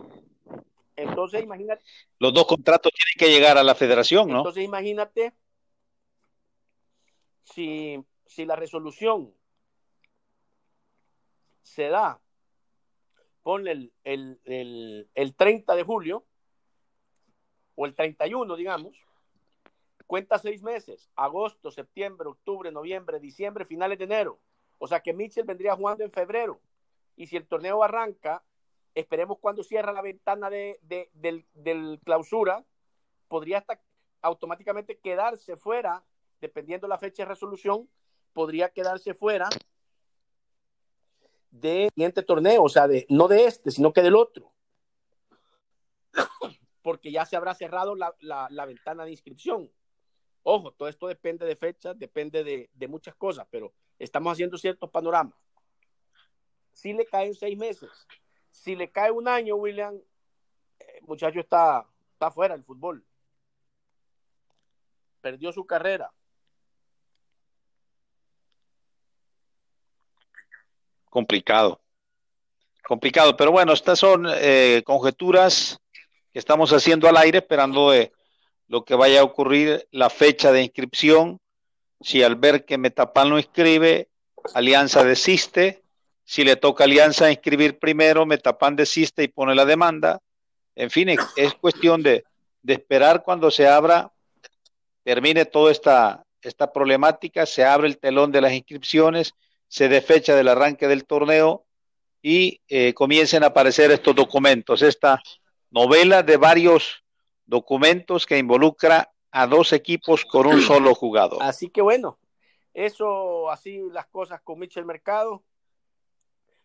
[0.96, 1.84] Entonces, imagínate.
[2.18, 4.38] Los dos contratos tienen que llegar a la federación, ¿no?
[4.38, 5.32] Entonces, imagínate
[7.42, 9.34] si, si la resolución
[11.62, 12.20] se da,
[13.42, 16.24] ponle el, el, el, el 30 de julio
[17.74, 18.96] o el 31, digamos,
[20.12, 24.38] Cuenta seis meses, agosto, septiembre, octubre, noviembre, diciembre, finales de enero.
[24.76, 26.60] O sea que Mitchell vendría jugando en febrero.
[27.16, 28.42] Y si el torneo arranca,
[28.94, 30.78] esperemos cuando cierra la ventana de,
[31.14, 32.62] del, clausura,
[33.28, 33.80] podría hasta
[34.20, 36.04] automáticamente quedarse fuera,
[36.42, 37.88] dependiendo la fecha de resolución,
[38.34, 39.48] podría quedarse fuera
[41.52, 44.52] de siguiente torneo, o sea, no de este, sino que del otro.
[46.82, 49.70] Porque ya se habrá cerrado la, ventana de inscripción.
[50.42, 54.90] Ojo, todo esto depende de fechas, depende de, de, muchas cosas, pero estamos haciendo ciertos
[54.90, 55.38] panoramas.
[56.72, 57.90] Si le caen seis meses,
[58.50, 60.00] si le cae un año, William, el
[60.80, 63.04] eh, muchacho está, está fuera del fútbol.
[65.20, 66.12] Perdió su carrera.
[71.12, 71.78] Complicado.
[72.82, 75.78] Complicado, pero bueno, estas son eh, conjeturas
[76.32, 78.12] que estamos haciendo al aire, esperando de
[78.66, 81.38] lo que vaya a ocurrir la fecha de inscripción.
[82.00, 84.08] Si al ver que Metapan no inscribe,
[84.54, 85.82] Alianza desiste.
[86.24, 90.18] Si le toca Alianza inscribir primero, Metapan desiste y pone la demanda.
[90.74, 92.24] En fin, es, cuestión de,
[92.62, 94.10] de, esperar cuando se abra,
[95.04, 99.34] termine toda esta, esta problemática, se abre el telón de las inscripciones
[99.72, 101.64] se dé fecha del arranque del torneo
[102.20, 105.22] y eh, comiencen a aparecer estos documentos, esta
[105.70, 107.02] novela de varios
[107.46, 111.42] documentos que involucra a dos equipos con un solo jugador.
[111.42, 112.18] Así que bueno,
[112.74, 115.42] eso así las cosas con Michel Mercado.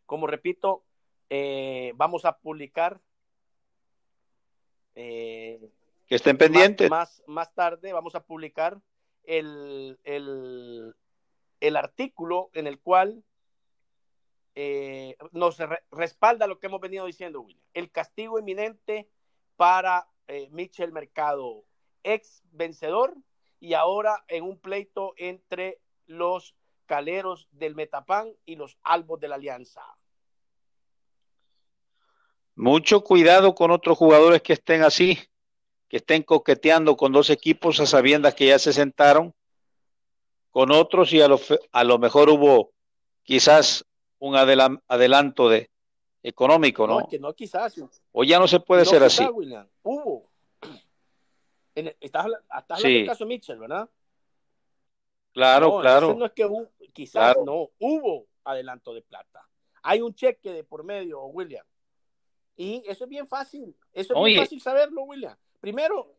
[0.06, 0.84] Como repito,
[1.30, 3.00] eh, vamos a publicar.
[4.96, 5.62] Eh,
[6.08, 6.89] que estén pendientes.
[6.89, 8.82] Más, más, tarde vamos a publicar
[9.24, 10.93] el, el,
[11.60, 13.24] el artículo en el cual
[14.56, 15.58] eh, nos
[15.91, 17.63] respalda lo que hemos venido diciendo, William.
[17.74, 19.08] El castigo inminente
[19.56, 21.63] para eh, Michel Mercado,
[22.04, 23.15] ex vencedor
[23.60, 29.36] y ahora en un pleito entre los caleros del Metapán y los albos de la
[29.36, 29.84] Alianza.
[32.56, 35.20] Mucho cuidado con otros jugadores que estén así,
[35.88, 39.36] que estén coqueteando con dos equipos a sabiendas que ya se sentaron
[40.51, 41.39] con otros y a lo,
[41.71, 42.71] a lo mejor hubo
[43.23, 43.86] quizás
[44.19, 45.69] un adelanto de
[46.23, 47.01] económico, ¿no?
[47.01, 47.75] No, que no quizás.
[48.12, 49.23] O ya no se puede ser así.
[49.83, 50.29] Hubo.
[51.75, 53.88] En estás, hablando del caso Mitchell, ¿verdad?
[55.31, 56.15] Claro, claro.
[56.15, 59.47] No es que hubo, quizás no, hubo adelanto de plata.
[59.83, 61.63] Hay un cheque de por medio, William.
[62.55, 63.75] Y eso es bien fácil.
[63.93, 65.38] Eso es bien fácil saberlo, William.
[65.60, 66.15] Primero,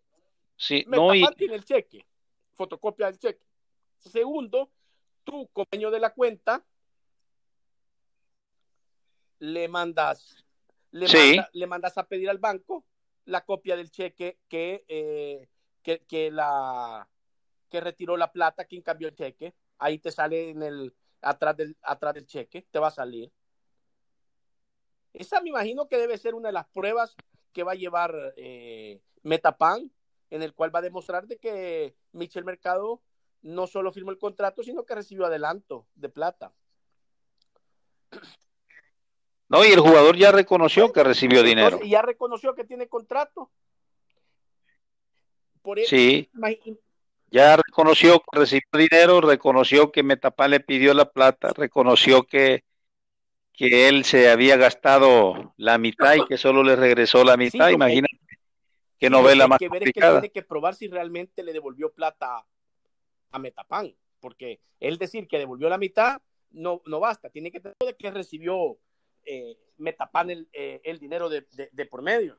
[0.56, 1.24] sí, no, y...
[1.24, 2.06] el cheque,
[2.52, 3.47] fotocopia del cheque.
[3.98, 4.70] Segundo,
[5.24, 6.64] tú, compañero de la cuenta,
[9.40, 10.44] le mandas,
[10.90, 12.84] le, mandas a pedir al banco
[13.24, 15.48] la copia del cheque que, eh,
[15.82, 17.08] que, la
[17.68, 19.54] que retiró la plata, quien cambió el cheque.
[19.78, 23.30] Ahí te sale en el atrás del, atrás del cheque, te va a salir.
[25.12, 27.16] Esa me imagino que debe ser una de las pruebas
[27.52, 29.90] que va a llevar eh, Metapan,
[30.30, 33.02] en el cual va a demostrar de que Michel Mercado
[33.42, 36.52] no solo firmó el contrato, sino que recibió adelanto de plata.
[39.48, 41.80] No, y el jugador ya reconoció que recibió dinero.
[41.82, 43.50] Y ya reconoció que tiene contrato.
[45.62, 46.30] Por eso, sí.
[47.30, 52.64] Ya reconoció que recibió dinero, reconoció que Metapán le pidió la plata, reconoció que,
[53.52, 57.68] que él se había gastado la mitad y que solo le regresó la mitad.
[57.68, 58.18] Imagínate
[58.98, 62.46] qué novela más que ver que tiene que probar si realmente le devolvió plata
[63.30, 67.76] a Metapan, porque él decir que devolvió la mitad no, no basta, tiene que tener
[67.78, 68.78] de que recibió
[69.24, 72.38] eh, Metapan el, eh, el dinero de, de, por medio.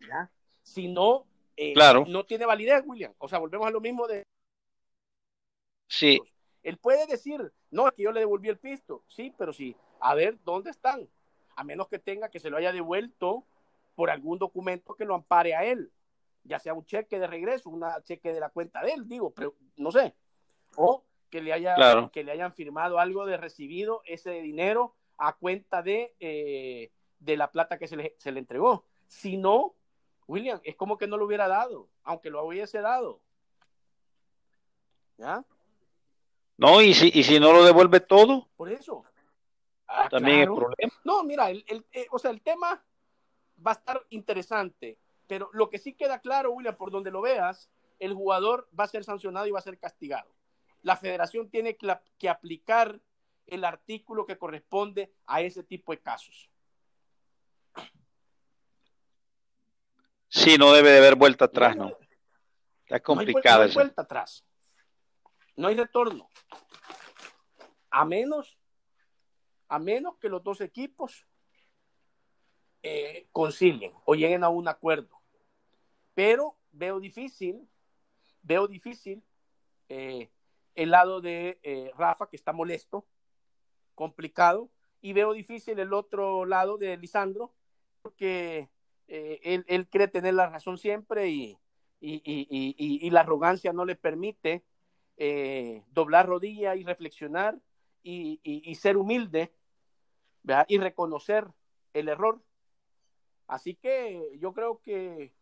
[0.00, 0.30] ¿Ya?
[0.62, 1.26] Si no,
[1.56, 2.04] eh, claro.
[2.06, 3.14] no tiene validez, William.
[3.18, 4.22] O sea, volvemos a lo mismo de...
[5.88, 6.20] Sí.
[6.62, 9.04] Él puede decir, no, es que yo le devolví el pisto.
[9.08, 11.08] Sí, pero sí, a ver, ¿dónde están?
[11.56, 13.44] A menos que tenga que se lo haya devuelto
[13.94, 15.90] por algún documento que lo ampare a él
[16.44, 19.54] ya sea un cheque de regreso, un cheque de la cuenta de él, digo, pero
[19.76, 20.14] no sé,
[20.76, 21.76] o que le, haya,
[22.12, 27.50] que le hayan firmado algo de recibido ese dinero a cuenta de, eh, de la
[27.50, 28.84] plata que se le, se le entregó.
[29.06, 29.74] Si no,
[30.26, 33.20] William, es como que no lo hubiera dado, aunque lo hubiese dado.
[35.16, 35.44] ¿Ya?
[36.58, 38.48] No, y si, y si no lo devuelve todo.
[38.56, 39.04] Por eso.
[39.86, 40.92] Ah, También es problema.
[41.04, 42.84] No, mira, el, el, eh, o sea, el tema
[43.64, 44.98] va a estar interesante.
[45.32, 48.88] Pero lo que sí queda claro, William, por donde lo veas, el jugador va a
[48.88, 50.30] ser sancionado y va a ser castigado.
[50.82, 53.00] La federación tiene que, aplicar
[53.46, 56.50] el artículo que corresponde a ese tipo de casos.
[60.28, 61.96] Sí, no debe de haber vuelta atrás, ¿no?
[62.84, 63.60] Está complicado.
[63.60, 64.44] No hay, vuelta atrás.
[65.56, 66.28] No hay retorno.
[67.88, 68.58] A menos,
[69.68, 71.26] a menos que los dos equipos
[72.82, 75.21] eh, concilien o lleguen a un acuerdo
[76.14, 77.68] pero veo difícil,
[78.42, 79.22] veo difícil
[79.88, 80.30] eh,
[80.74, 83.06] el lado de eh, Rafa, que está molesto,
[83.94, 84.70] complicado
[85.00, 87.52] y veo difícil el otro lado de Lisandro,
[88.00, 88.70] porque
[89.08, 91.58] eh, él, él, cree tener la razón siempre y,
[92.00, 94.64] y, y, y la arrogancia no le permite
[95.92, 97.56] doblar rodilla y reflexionar
[98.02, 99.52] y, ser humilde
[100.68, 101.46] y reconocer
[101.92, 102.42] el error.
[103.46, 105.32] Así que yo creo que,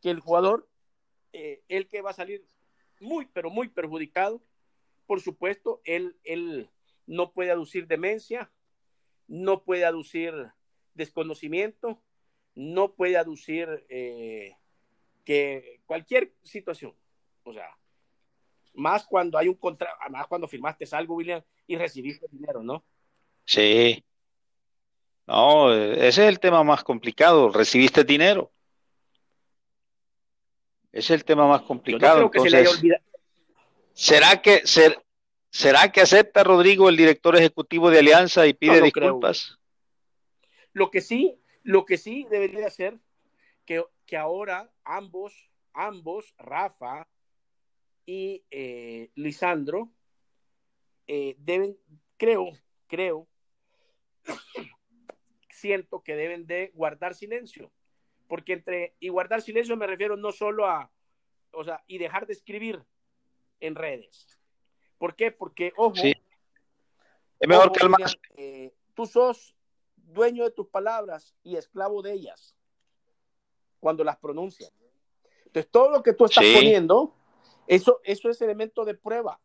[0.00, 0.68] que el jugador,
[1.32, 2.44] eh, el que va a salir
[3.00, 4.42] muy, pero muy perjudicado,
[5.06, 6.70] por supuesto, él, él
[7.06, 8.50] no puede aducir demencia,
[9.26, 10.32] no puede aducir
[10.94, 12.00] desconocimiento,
[12.54, 14.56] no puede aducir eh,
[15.24, 16.94] que cualquier situación,
[17.44, 17.76] o sea,
[18.74, 22.84] más cuando hay un contrato, más cuando firmaste algo, William, y recibiste dinero, ¿no?
[23.44, 24.04] Sí.
[25.26, 28.52] No, ese es el tema más complicado, recibiste dinero.
[30.92, 32.22] Es el tema más complicado.
[32.22, 32.82] Entonces,
[33.92, 35.02] ¿será que ser,
[35.50, 39.58] será que acepta Rodrigo el director ejecutivo de Alianza y pide disculpas?
[40.72, 42.98] Lo que sí, lo que sí debería hacer
[43.64, 47.08] que, que ahora ambos, ambos, Rafa
[48.06, 49.92] y eh, Lisandro,
[51.06, 51.76] eh, deben,
[52.16, 52.52] creo,
[52.86, 53.28] creo,
[55.50, 57.72] siento que deben de guardar silencio,
[58.30, 60.88] porque entre, y guardar silencio me refiero no solo a,
[61.52, 62.80] o sea, y dejar de escribir
[63.58, 64.38] en redes.
[64.98, 65.32] ¿Por qué?
[65.32, 68.16] Porque, ojo, es mejor que el más.
[68.36, 69.56] Eh, tú sos
[69.96, 72.54] dueño de tus palabras y esclavo de ellas
[73.80, 74.72] cuando las pronuncias.
[75.46, 77.16] Entonces, todo lo que tú estás poniendo,
[77.66, 79.40] eso, eso es elemento de prueba.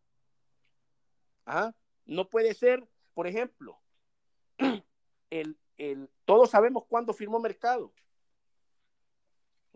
[1.48, 1.74] ¿Ah?
[2.06, 3.80] No puede ser, por ejemplo,
[5.32, 7.92] el, el, todos sabemos cuándo firmó Mercado.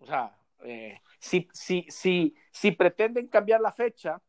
[0.01, 4.21] O sea, eh, si, si, si, si pretenden cambiar la fecha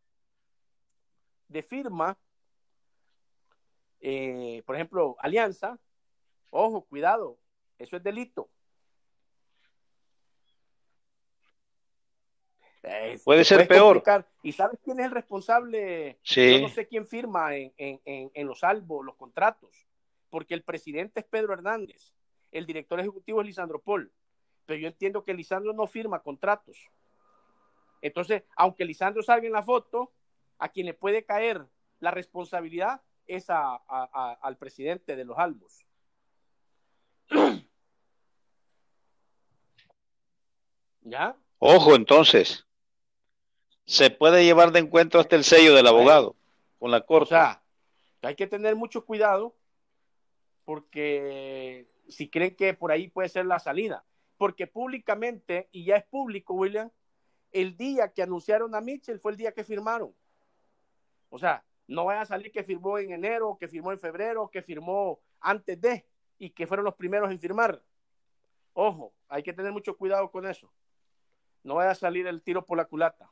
[1.48, 2.16] de firma,
[4.00, 5.78] eh, por ejemplo, Alianza,
[6.50, 7.38] ojo, cuidado,
[7.78, 8.48] eso es delito.
[13.24, 14.02] Puede ser peor.
[14.42, 16.18] ¿Y sabes quién es el responsable?
[16.22, 19.86] Yo no sé quién firma en, en, en, los salvos, los contratos,
[20.30, 22.14] porque el presidente es Pedro Hernández,
[22.50, 24.10] el director ejecutivo es Lisandro Paul,
[24.70, 26.78] pero yo entiendo que Lisandro no firma contratos.
[28.00, 30.12] Entonces, aunque Lisandro salga en la foto,
[30.60, 31.66] a quien le puede caer
[31.98, 33.74] la responsabilidad es a,
[34.40, 35.84] al presidente de los Albos.
[41.00, 41.36] ¿Ya?
[41.58, 42.64] Ojo, entonces
[43.86, 46.36] se puede llevar de encuentro hasta el sello del abogado
[46.78, 47.34] con la corte.
[47.34, 47.60] O sea,
[48.22, 49.56] hay que tener mucho cuidado
[50.64, 54.04] porque si creen que por ahí puede ser la salida,
[54.40, 56.90] porque públicamente, y ya es público, William,
[57.52, 60.14] el día que anunciaron a Mitchell fue el día que firmaron.
[61.28, 64.62] O sea, no vaya a salir que firmó en enero, que firmó en febrero, que
[64.62, 66.06] firmó antes de,
[66.38, 67.82] y que fueron los primeros en firmar.
[68.72, 70.72] Ojo, hay que tener mucho cuidado con eso.
[71.62, 73.30] No vaya a salir el tiro por la culata.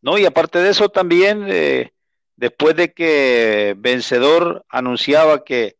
[0.00, 1.92] No, y aparte de eso también, eh,
[2.36, 5.76] después de que Vencedor anunciaba que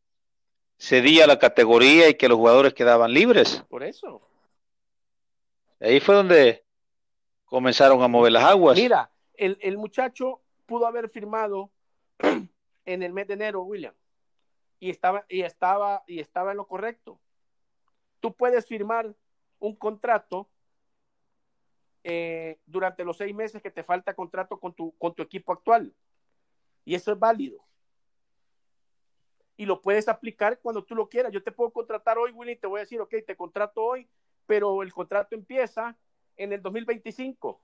[0.78, 3.64] cedía la categoría y que los jugadores quedaban libres.
[3.68, 4.22] Por eso.
[5.80, 6.64] Ahí fue donde
[7.44, 8.76] comenzaron a mover las aguas.
[8.76, 11.70] Mira, el, el muchacho pudo haber firmado
[12.84, 13.94] en el mes de enero, William,
[14.80, 17.20] y estaba, y estaba, y estaba en lo correcto.
[18.20, 19.14] Tú puedes firmar
[19.58, 20.48] un contrato
[22.02, 25.94] eh, durante los seis meses que te falta contrato con tu, con tu equipo actual.
[26.84, 27.64] Y eso es válido.
[29.56, 31.32] Y lo puedes aplicar cuando tú lo quieras.
[31.32, 34.08] Yo te puedo contratar hoy, Willy, te voy a decir, ok, te contrato hoy,
[34.46, 35.96] pero el contrato empieza
[36.36, 37.60] en el 2025.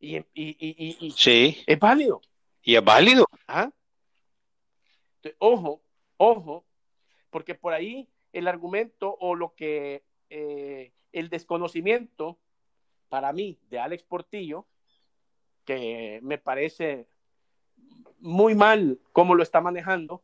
[0.00, 1.62] Y, y, y, y sí.
[1.66, 2.20] es válido.
[2.62, 3.26] Y es válido.
[3.48, 3.70] ¿Ah?
[5.38, 5.80] ojo,
[6.18, 6.64] ojo,
[7.30, 12.38] porque por ahí el argumento o lo que eh, el desconocimiento
[13.08, 14.66] para mí, de Alex Portillo,
[15.64, 17.06] que me parece
[18.18, 20.22] muy mal cómo lo está manejando.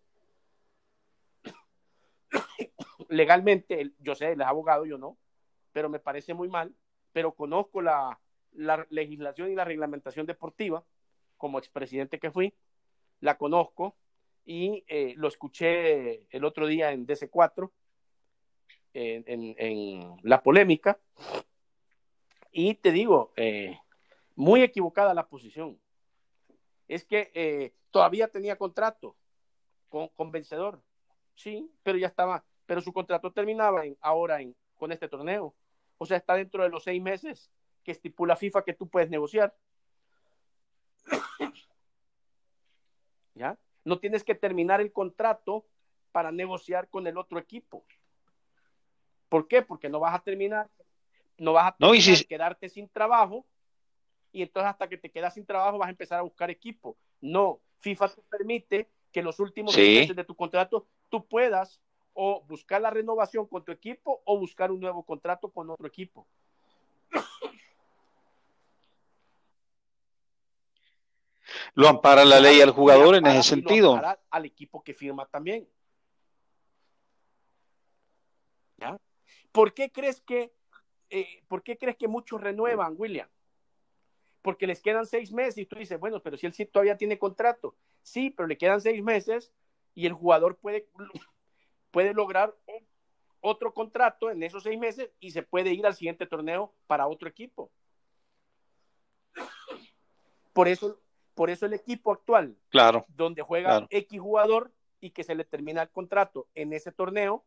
[3.11, 5.19] Legalmente, yo sé, él es abogado, yo no,
[5.73, 6.75] pero me parece muy mal,
[7.13, 8.19] pero conozco la,
[8.53, 10.85] la legislación y la reglamentación deportiva,
[11.37, 12.55] como expresidente que fui,
[13.21, 13.97] la conozco
[14.45, 17.71] y eh, lo escuché el otro día en DC4,
[18.93, 20.99] en, en, en la polémica,
[22.53, 23.79] y te digo, eh,
[24.35, 25.79] muy equivocada la posición.
[26.89, 29.17] Es que eh, todavía tenía contrato
[29.89, 30.83] con, vencedor,
[31.35, 35.57] sí, pero ya estaba, pero su contrato terminaba en, ahora en, con este torneo.
[35.99, 37.51] O sea, está dentro de los seis meses
[37.83, 39.53] que estipula FIFA que tú puedes negociar.
[43.35, 43.59] ¿ya?
[43.85, 45.67] No tienes que terminar el contrato
[46.13, 47.85] para negociar con el otro equipo.
[49.29, 49.63] ¿Por qué?
[49.63, 50.71] Porque no vas a terminar,
[51.39, 53.45] no vas a No, y si- quedarte sin trabajo
[54.31, 56.97] y entonces hasta que te quedas sin trabajo vas a empezar a buscar equipo.
[57.21, 59.97] No, FIFA te permite que los últimos Sí.
[59.99, 61.81] meses de tu contrato tú puedas
[62.15, 66.27] o buscar la renovación con tu equipo o buscar un nuevo contrato con otro equipo.
[71.75, 73.95] Lo ampara la ley al jugador en ese lo sentido.
[73.95, 75.69] ampara al equipo que firma también.
[78.79, 78.97] ¿Ya?
[79.53, 80.53] ¿Por qué crees que
[81.11, 83.29] eh, por qué crees que muchos renuevan, William?
[84.43, 87.19] Porque les quedan seis meses y tú dices, bueno, pero si él sí todavía tiene
[87.19, 87.77] contrato.
[88.03, 89.53] Sí, pero le quedan seis meses
[89.95, 90.89] y el jugador puede,
[91.91, 92.55] puede lograr
[93.41, 97.29] otro contrato en esos seis meses y se puede ir al siguiente torneo para otro
[97.29, 97.71] equipo.
[100.53, 101.01] Por eso,
[101.35, 103.87] por eso el equipo actual Claro, donde juega Claro.
[103.91, 107.45] X jugador y que se le termina el contrato en ese torneo,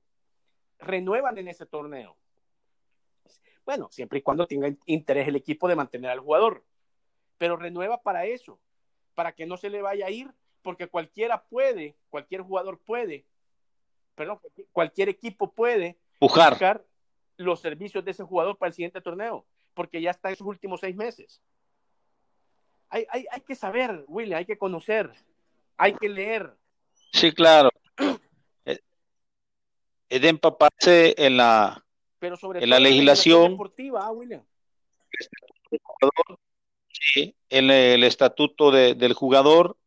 [0.80, 2.18] renuevan en ese torneo.
[3.66, 6.64] Bueno, siempre y cuando tenga interés el equipo de mantener al jugador,
[7.38, 8.60] pero renueva para eso,
[9.14, 13.26] para que no se le vaya a ir, porque cualquiera puede, cualquier jugador puede,
[14.16, 14.39] perdón,
[14.72, 16.51] cualquier equipo puede pujar.
[16.53, 16.84] buscar
[17.38, 20.80] los servicios de ese jugador para el siguiente torneo, porque ya está en sus últimos
[20.82, 21.41] seis meses.
[22.89, 25.11] Hay, hay, hay que saber, William, hay que conocer,
[25.78, 26.55] hay que leer.
[27.11, 27.70] Sí, claro.
[28.66, 28.80] Eh,
[30.09, 31.84] Es de empaparse en la,
[32.20, 34.43] Pero sobre En la legislación- deportiva, ah, William.
[36.89, 39.78] sí, en el estatuto de- del jugador,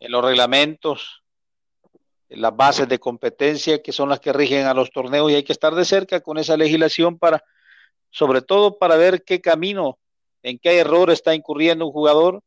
[0.00, 1.23] en los reglamentos, en
[2.36, 5.52] las bases de competencia que son las que rigen a los torneos y hay que
[5.52, 7.42] estar de cerca con esa legislación para,
[8.10, 9.98] sobre todo para ver qué camino,
[10.42, 12.42] en qué error está incurriendo un jugador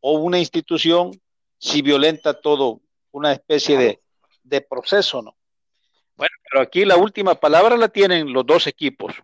[0.00, 1.10] o una institución
[1.58, 2.80] si violenta todo
[3.12, 4.02] una especie de,
[4.42, 5.36] de proceso, ¿no?
[6.16, 9.14] Bueno, pero aquí la última palabra la tienen los dos equipos.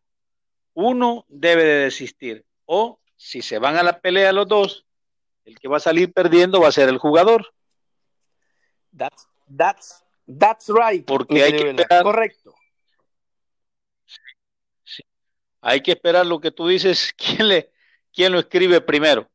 [0.74, 4.84] Uno debe de desistir o si se van a la pelea los dos,
[5.44, 7.52] el que va a salir perdiendo va a ser el jugador.
[8.96, 11.06] That's, that's, that's right.
[11.06, 12.02] Porque hay que esperar.
[12.02, 12.54] Correcto.
[15.60, 17.70] Hay que esperar lo que tú dices, quién, le,
[18.12, 19.30] quién lo escribe primero.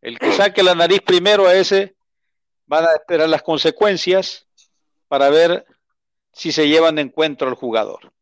[0.00, 1.94] El que saque la nariz primero a ese
[2.66, 4.48] van a esperar las consecuencias
[5.08, 5.66] para ver
[6.32, 8.12] si se llevan de encuentro al jugador.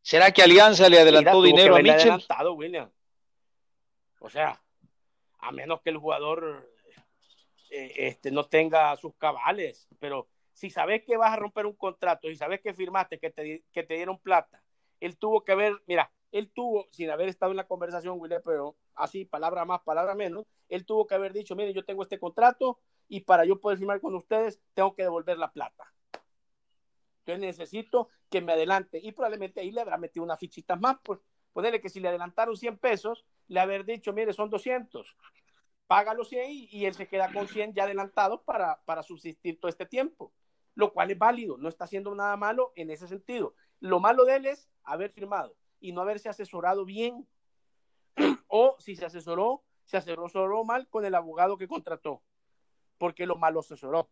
[0.00, 2.10] ¿Será que Alianza le adelantó Mira, dinero a Mitchell?
[2.10, 2.90] adelantado, William.
[4.18, 4.60] O sea,
[5.38, 6.68] a menos que el jugador
[7.70, 12.28] eh, este, no tenga sus cabales, pero si sabes que vas a romper un contrato,
[12.28, 14.62] si sabes que firmaste, que te, que te dieron plata,
[15.00, 18.76] él tuvo que haber, mira, él tuvo, sin haber estado en la conversación, William, pero
[18.94, 22.78] así, palabra más, palabra menos, él tuvo que haber dicho, mire, yo tengo este contrato
[23.08, 25.92] y para yo poder firmar con ustedes, tengo que devolver la plata.
[27.24, 28.98] Entonces necesito que me adelante.
[29.02, 30.96] Y probablemente ahí le habrá metido unas fichitas más.
[31.02, 31.20] Pues
[31.52, 35.16] ponerle que si le adelantaron 100 pesos, le haber dicho, mire, son 200.
[35.86, 39.68] Págalo 100 y, y él se queda con 100 ya adelantados para, para subsistir todo
[39.68, 40.32] este tiempo.
[40.74, 41.58] Lo cual es válido.
[41.58, 43.54] No está haciendo nada malo en ese sentido.
[43.80, 47.26] Lo malo de él es haber firmado y no haberse asesorado bien.
[48.48, 52.22] o si se asesoró, se asesoró mal con el abogado que contrató.
[52.98, 54.08] Porque lo malo asesoró.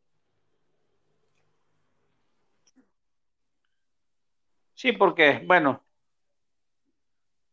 [4.75, 5.85] Sí, porque, bueno,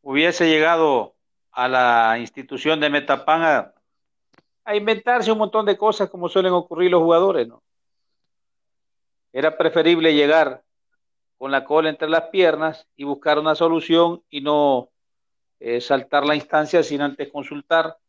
[0.01, 1.15] hubiese llegado
[1.51, 3.73] a la institución de Metapan a,
[4.63, 7.61] a inventarse un montón de cosas como suelen ocurrir los jugadores, ¿no?
[9.37, 10.63] Era preferible llegar
[11.37, 14.89] con la cola entre las piernas y buscar una solución y no
[15.59, 17.99] eh, saltar la instancia sin antes consultar.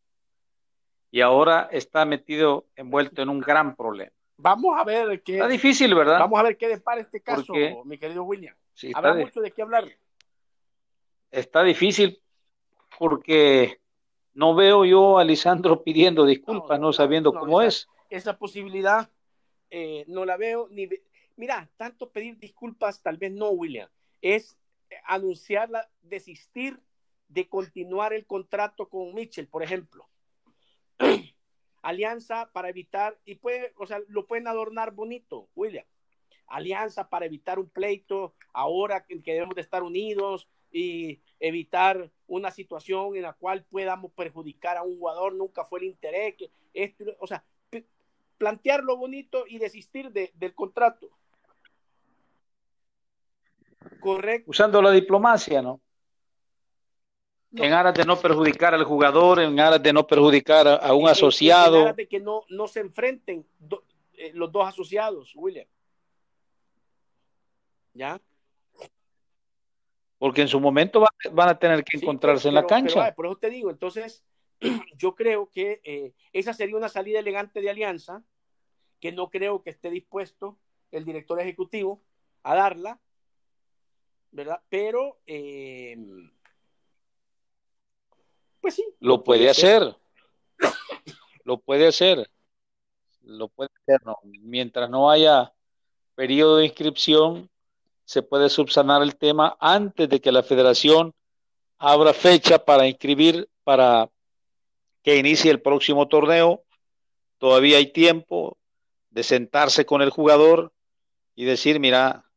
[1.11, 4.11] Y ahora está metido, envuelto en un gran problema.
[4.37, 6.17] Vamos a ver qué, Está difícil, ¿verdad?
[6.17, 8.55] vamos a ver qué depara este caso, Porque- mi querido William.
[8.73, 9.85] Sí, Habrá mucho de qué hablar.
[11.29, 12.19] está difícil
[12.97, 13.79] porque
[14.33, 17.87] no veo yo a Lisandro pidiendo disculpas, no, no, sabiendo no, cómo esa- es.
[18.09, 19.07] Esa posibilidad
[19.69, 20.89] eh, no la veo ni.
[21.39, 23.89] Mira, tanto pedir disculpas, tal vez no, William.
[24.21, 24.57] Es
[25.05, 26.81] anunciarla, desistir
[27.29, 30.09] de continuar el contrato con Mitchell, por ejemplo.
[31.81, 35.85] Alianza para evitar, y puede, o sea, lo pueden adornar bonito, William.
[36.45, 43.15] Alianza para evitar un pleito, ahora que, debemos de estar unidos y evitar una situación
[43.15, 47.27] en la cual podamos perjudicar a un jugador, nunca fue el interés, que esto, o
[47.27, 47.87] sea, p-
[48.37, 51.09] plantearlo bonito y desistir de- del contrato.
[53.99, 54.49] Correcto.
[54.51, 55.81] Usando la diplomacia, ¿no?
[57.51, 57.63] No.
[57.63, 61.01] En aras de no perjudicar al jugador, en aras de no perjudicar a, a un
[61.01, 61.81] En- en- en asociado.
[61.81, 65.67] aras de que no, no se enfrenten do- eh, los dos asociados, William.
[67.93, 68.21] ¿Ya?
[70.19, 73.15] Porque en su momento van, a tener que encontrarse en la cancha.
[73.15, 74.23] por eso te digo, entonces,
[74.97, 78.23] yo creo que eh, esa sería una salida elegante de alianza,
[78.99, 80.59] que no creo que esté dispuesto
[80.91, 82.01] el director ejecutivo
[82.43, 82.99] a darla,
[84.31, 84.61] ¿verdad?
[84.69, 85.97] Pero, eh,
[88.61, 88.85] pues sí.
[88.99, 89.95] Lo, puede, hacer.
[91.43, 92.29] lo puede hacer.
[93.21, 94.17] Lo puede hacer, ¿no?
[94.23, 95.53] Mientras no haya
[96.15, 97.49] periodo de inscripción,
[98.05, 101.13] se puede subsanar el tema antes de que la federación
[101.77, 104.09] abra fecha para inscribir, para
[105.03, 106.63] que inicie el próximo torneo.
[107.37, 108.57] Todavía hay tiempo
[109.11, 110.73] de sentarse con el jugador
[111.35, 112.28] y decir, mira,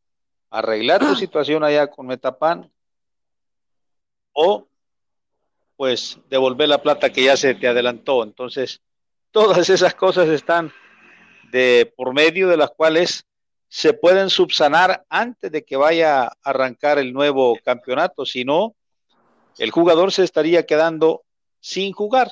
[0.53, 2.71] arreglar tu situación allá con Metapan
[4.33, 4.69] o
[5.77, 8.23] pues devolver la plata que ya se te adelantó.
[8.23, 8.81] Entonces,
[9.33, 10.73] todas esas cosas están
[11.51, 13.27] de por medio de las cuales
[13.69, 18.75] se pueden subsanar antes de que vaya a arrancar el nuevo campeonato, si no,
[19.59, 21.23] el jugador se estaría quedando
[21.59, 22.31] sin jugar.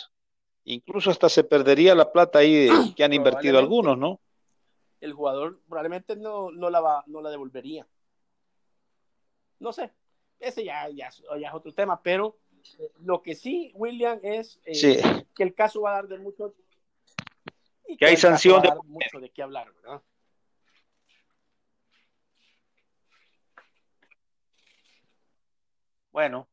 [0.65, 4.21] Incluso hasta se perdería la plata ahí que han invertido algunos, ¿no?
[5.01, 7.87] El jugador probablemente no, no, la, va, no la devolvería.
[9.61, 9.91] No sé,
[10.41, 12.39] ese ya, ya, es otro tema, pero
[12.79, 16.55] eh, lo que sí, William, es eh, que el caso va a dar de mucho.
[17.99, 18.71] que, hay sanción de...
[18.87, 20.03] mucho de qué hablar, ¿verdad?
[26.11, 26.49] Bueno,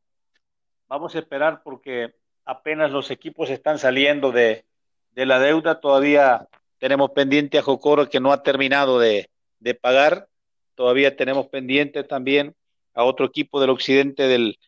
[0.86, 4.66] vamos a esperar porque apenas los equipos están saliendo de,
[5.12, 6.46] de la deuda, todavía
[6.78, 10.28] tenemos pendiente a Jocoro que no ha terminado de, de pagar,
[10.74, 12.54] todavía tenemos pendiente también
[12.98, 14.58] a otro equipo del occidente del,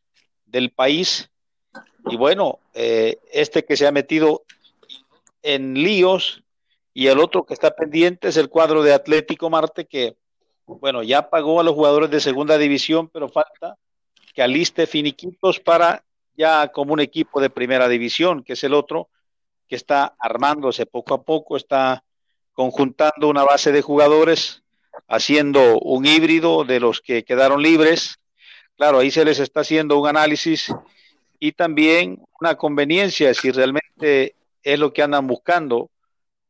[0.47, 1.29] del país.
[2.09, 4.45] Y bueno, eh, este que se ha metido
[5.43, 6.45] en líos
[6.95, 10.17] y el otro que está pendiente es el cuadro de Atlético Marte que,
[10.65, 13.77] bueno, ya pagó a los jugadores de segunda división, pero falta
[14.33, 16.05] que aliste finiquitos para
[16.37, 19.09] ya como un equipo de primera división, que es el otro
[19.67, 22.05] que está armándose poco a poco, está
[22.53, 24.63] conjuntando una base de jugadores,
[25.09, 28.20] haciendo un híbrido de los que quedaron libres
[28.81, 30.73] Claro, ahí se les está haciendo un análisis
[31.39, 35.91] y también una conveniencia si realmente es lo que andan buscando.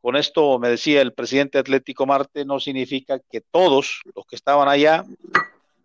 [0.01, 4.69] Con esto, me decía el presidente Atlético Marte, no significa que todos los que estaban
[4.69, 5.05] allá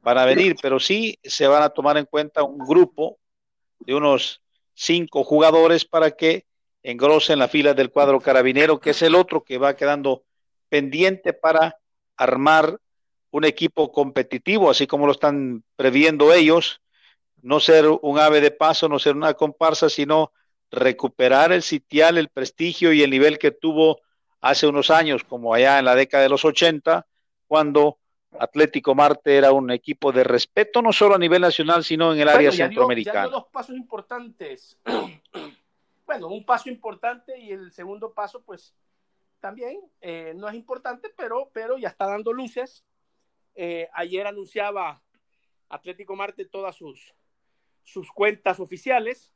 [0.03, 3.17] van a venir, pero sí se van a tomar en cuenta un grupo
[3.79, 4.39] de unos
[4.75, 6.45] cinco jugadores para que
[6.83, 10.21] engrosen la fila del cuadro carabinero, que es el otro que va quedando
[10.69, 11.79] pendiente para
[12.15, 12.79] armar
[13.35, 16.81] un equipo competitivo, así como lo están previendo ellos,
[17.41, 20.31] no ser un ave de paso, no ser una comparsa, sino
[20.71, 23.99] recuperar el sitial, el prestigio y el nivel que tuvo
[24.39, 27.05] hace unos años, como allá en la década de los 80,
[27.45, 27.99] cuando
[28.39, 32.29] Atlético Marte era un equipo de respeto, no solo a nivel nacional, sino en el
[32.29, 33.27] área centroamericana.
[33.27, 34.79] dos pasos importantes.
[36.05, 38.73] bueno, un paso importante y el segundo paso, pues
[39.41, 42.85] también eh, no es importante, pero, pero ya está dando luces
[43.55, 45.01] eh, ayer anunciaba
[45.69, 47.13] Atlético Marte todas sus,
[47.83, 49.33] sus cuentas oficiales.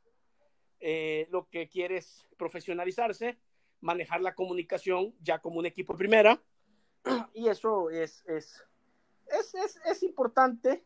[0.80, 3.38] Eh, lo que quiere es profesionalizarse,
[3.80, 6.40] manejar la comunicación ya como un equipo primera.
[7.34, 8.62] Y eso es, es,
[9.54, 10.84] es, es, importante,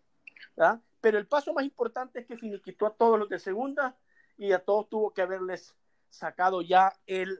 [1.01, 3.97] pero el paso más importante es que finiquitó a todos los de segunda
[4.37, 5.75] y a todos tuvo que haberles
[6.11, 7.39] sacado ya el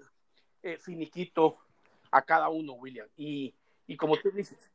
[0.63, 1.59] eh, finiquito
[2.11, 3.09] a cada uno, William.
[3.17, 3.55] Y,
[3.87, 4.71] y como tú dices,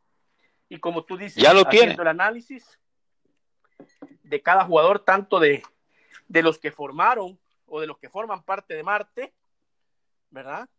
[0.69, 1.93] y como tú dices, ya lo tiene.
[1.93, 2.79] el análisis
[4.23, 5.63] de cada jugador, tanto de,
[6.27, 9.33] de los que formaron o de los que forman parte de Marte,
[10.29, 10.69] ¿verdad?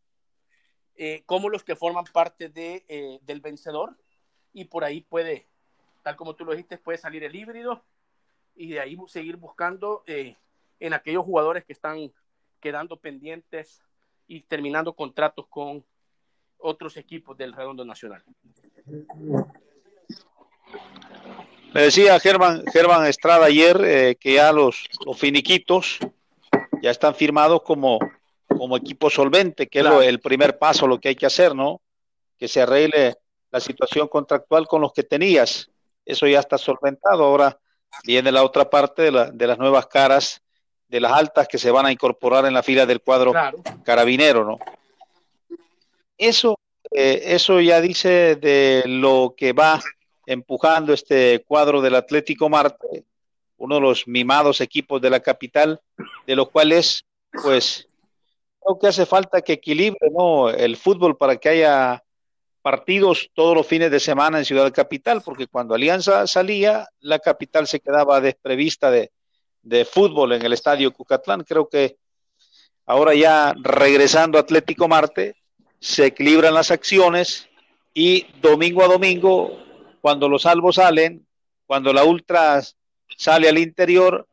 [0.97, 3.97] Eh, como los que forman parte de, eh, del vencedor.
[4.53, 5.47] Y por ahí puede,
[6.03, 7.83] tal como tú lo dijiste, puede salir el híbrido
[8.55, 10.37] y de ahí seguir buscando eh,
[10.79, 12.13] en aquellos jugadores que están
[12.61, 13.83] quedando pendientes
[14.27, 15.85] y terminando contratos con
[16.59, 18.23] otros equipos del Redondo Nacional.
[21.73, 25.99] Me decía Germán, Germán Estrada ayer eh, que ya los, los, finiquitos
[26.83, 27.99] ya están firmados como,
[28.49, 31.81] como equipo solvente, que es el primer paso, lo que hay que hacer, ¿no?
[32.37, 33.17] Que se arregle
[33.53, 35.71] la situación contractual con los que tenías.
[36.05, 37.23] Eso ya está solventado.
[37.25, 37.59] Ahora
[38.05, 40.43] viene la otra parte de, la, de las nuevas caras,
[40.89, 43.33] de las altas que se van a incorporar en la fila del cuadro
[43.85, 44.59] carabinero, ¿no?
[46.19, 46.59] Eso,
[46.91, 49.81] eh, eso ya dice de lo que va
[50.31, 53.05] empujando este cuadro del Atlético Marte,
[53.57, 55.81] uno de los mimados equipos de la capital,
[56.25, 57.05] de los cuales,
[57.43, 57.89] pues,
[58.61, 60.49] creo que hace falta que equilibre ¿no?
[60.49, 62.05] el fútbol para que haya
[62.63, 67.67] partidos todos los fines de semana en Ciudad Capital, porque cuando Alianza salía, la capital
[67.67, 69.11] se quedaba desprevista de,
[69.85, 71.43] fútbol en el estadio Cucatlán.
[71.43, 71.97] Creo que
[72.87, 75.35] ahora ya regresando a Atlético Marte,
[75.81, 77.49] se equilibran las acciones
[77.93, 79.59] y domingo a domingo,
[80.01, 81.27] cuando los salvos salen,
[81.67, 82.61] cuando la ultra
[83.17, 84.27] sale al interior,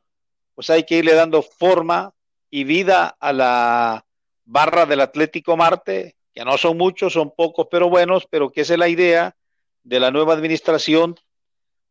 [0.55, 2.13] pues hay que irle dando forma
[2.49, 4.05] y vida a la
[4.45, 8.74] barra del Atlético Marte, que no son muchos, son pocos pero buenos, pero que esa
[8.74, 9.36] es la idea
[9.84, 11.15] de la nueva administración,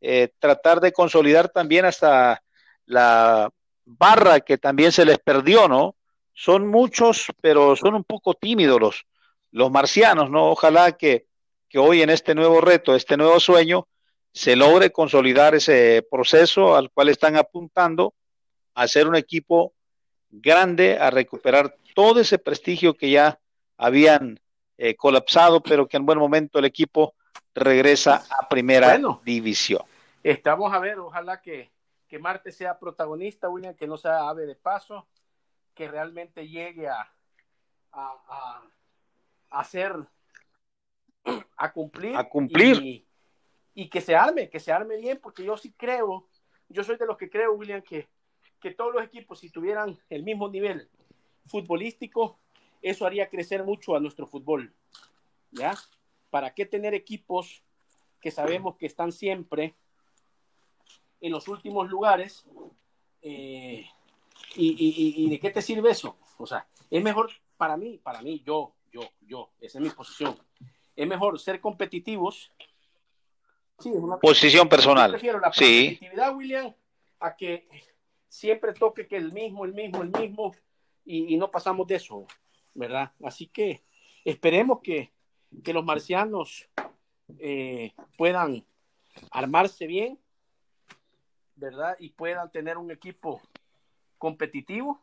[0.01, 2.43] eh, tratar de consolidar también hasta
[2.87, 3.51] la
[3.85, 5.97] barra que también se les perdió, ¿no?
[6.35, 9.07] Son muchos, pero son un poco tímidos los,
[9.53, 10.51] los marcianos, ¿no?
[10.51, 11.26] Ojalá que,
[11.69, 13.89] que hoy en este nuevo reto, este nuevo sueño,
[14.33, 18.15] se logre consolidar ese proceso al cual están apuntando
[18.75, 19.73] a ser un equipo
[20.29, 23.39] grande, a recuperar todo ese prestigio que ya
[23.79, 24.39] habían
[24.77, 27.15] eh, colapsado, pero que en buen momento el equipo
[27.55, 29.83] regresa a primera división.
[30.23, 31.71] Estamos a ver, ojalá que,
[32.09, 35.07] que Marte sea protagonista, William, que no sea ave de paso,
[35.75, 37.11] que realmente llegue a,
[37.93, 38.63] a, a,
[39.61, 39.95] hacer,
[41.57, 42.17] a cumplir.
[42.17, 42.83] A cumplir.
[42.83, 43.07] Y,
[43.75, 46.29] y, que se arme, que se arme bien, porque yo sí creo,
[46.69, 48.09] yo soy de los que creo, William, que,
[48.61, 50.89] que todos los equipos, si tuvieran el mismo nivel
[51.47, 52.39] futbolístico,
[52.83, 54.75] eso haría crecer mucho a nuestro fútbol.
[55.51, 55.75] ¿Ya?
[56.31, 57.63] ¿Para qué tener equipos
[58.21, 59.75] que sabemos que están siempre
[61.21, 62.45] en los últimos lugares?
[63.23, 63.87] Eh,
[64.55, 66.17] y, de qué te sirve eso?
[66.39, 70.37] O sea, es mejor para mí, para mí, yo, yo, yo, esa es mi posición.
[70.97, 72.51] Es mejor ser competitivos.
[73.79, 75.13] Sí, una posición personal.
[75.13, 76.75] prefiero la competitividad, William,
[77.21, 77.69] a que
[78.29, 80.55] siempre toque que el mismo, el mismo, el mismo,
[81.05, 82.27] y no pasamos de eso.
[82.77, 83.13] ¿verdad?
[83.25, 83.83] Así que
[84.25, 85.13] esperemos que,
[85.73, 86.69] los marcianos
[87.39, 88.65] eh, puedan
[89.31, 90.21] armarse bien,
[91.55, 91.97] ¿verdad?
[91.99, 93.41] Y puedan tener un equipo
[94.19, 95.03] competitivo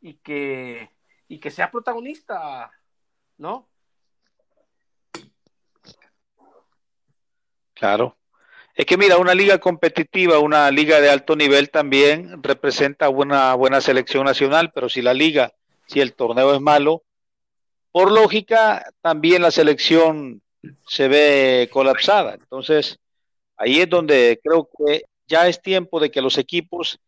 [0.00, 0.90] y que,
[1.26, 2.70] y que sea protagonista,
[3.38, 3.66] ¿no?
[7.78, 8.16] Claro.
[8.74, 13.80] Es que mira, una liga competitiva, una liga de alto nivel también representa una buena
[13.80, 15.52] selección nacional, pero si la liga
[15.88, 17.02] si el torneo es malo.
[17.90, 20.42] Por lógica, también la selección
[20.86, 22.34] se ve colapsada.
[22.34, 22.98] Entonces,
[23.56, 27.00] ahí es donde creo que ya es tiempo de que los equipos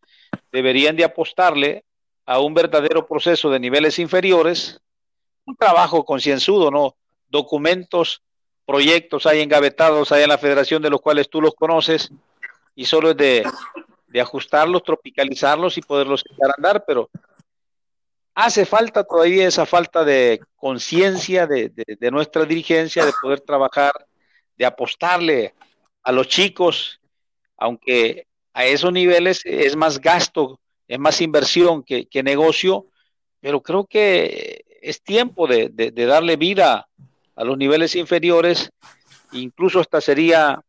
[0.51, 1.85] deberían de apostarle
[2.25, 4.81] a un verdadero proceso de niveles inferiores,
[5.45, 6.95] un trabajo concienzudo, ¿no?
[7.29, 8.21] Documentos,
[8.65, 12.11] proyectos hay engavetados hay en la federación de los cuales tú los conoces
[12.75, 13.43] y solo es de,
[14.07, 17.09] de ajustarlos, tropicalizarlos y poderlos echar a andar, pero
[18.35, 21.71] hace falta todavía esa falta de conciencia de,
[22.11, 23.91] nuestra dirigencia, de poder trabajar,
[24.57, 25.53] de apostarle
[26.03, 26.99] a los chicos,
[27.57, 32.87] aunque a esos niveles es más gasto, es más inversión que, negocio,
[33.39, 36.87] pero creo que es tiempo de, darle vida
[37.35, 38.71] a los niveles inferiores,
[39.31, 40.61] incluso hasta sería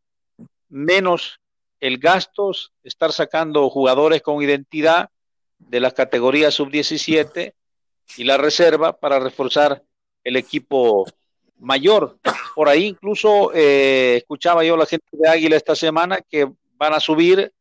[0.68, 1.40] menos
[1.80, 2.52] el gasto,
[2.84, 5.10] estar sacando jugadores con identidad
[5.58, 7.54] de las categorías sub-17
[8.16, 9.82] y la reserva para reforzar
[10.24, 11.06] el equipo
[11.58, 12.18] mayor.
[12.54, 17.00] Por ahí incluso eh, escuchaba yo la gente de Águila esta semana que van a
[17.00, 17.52] subir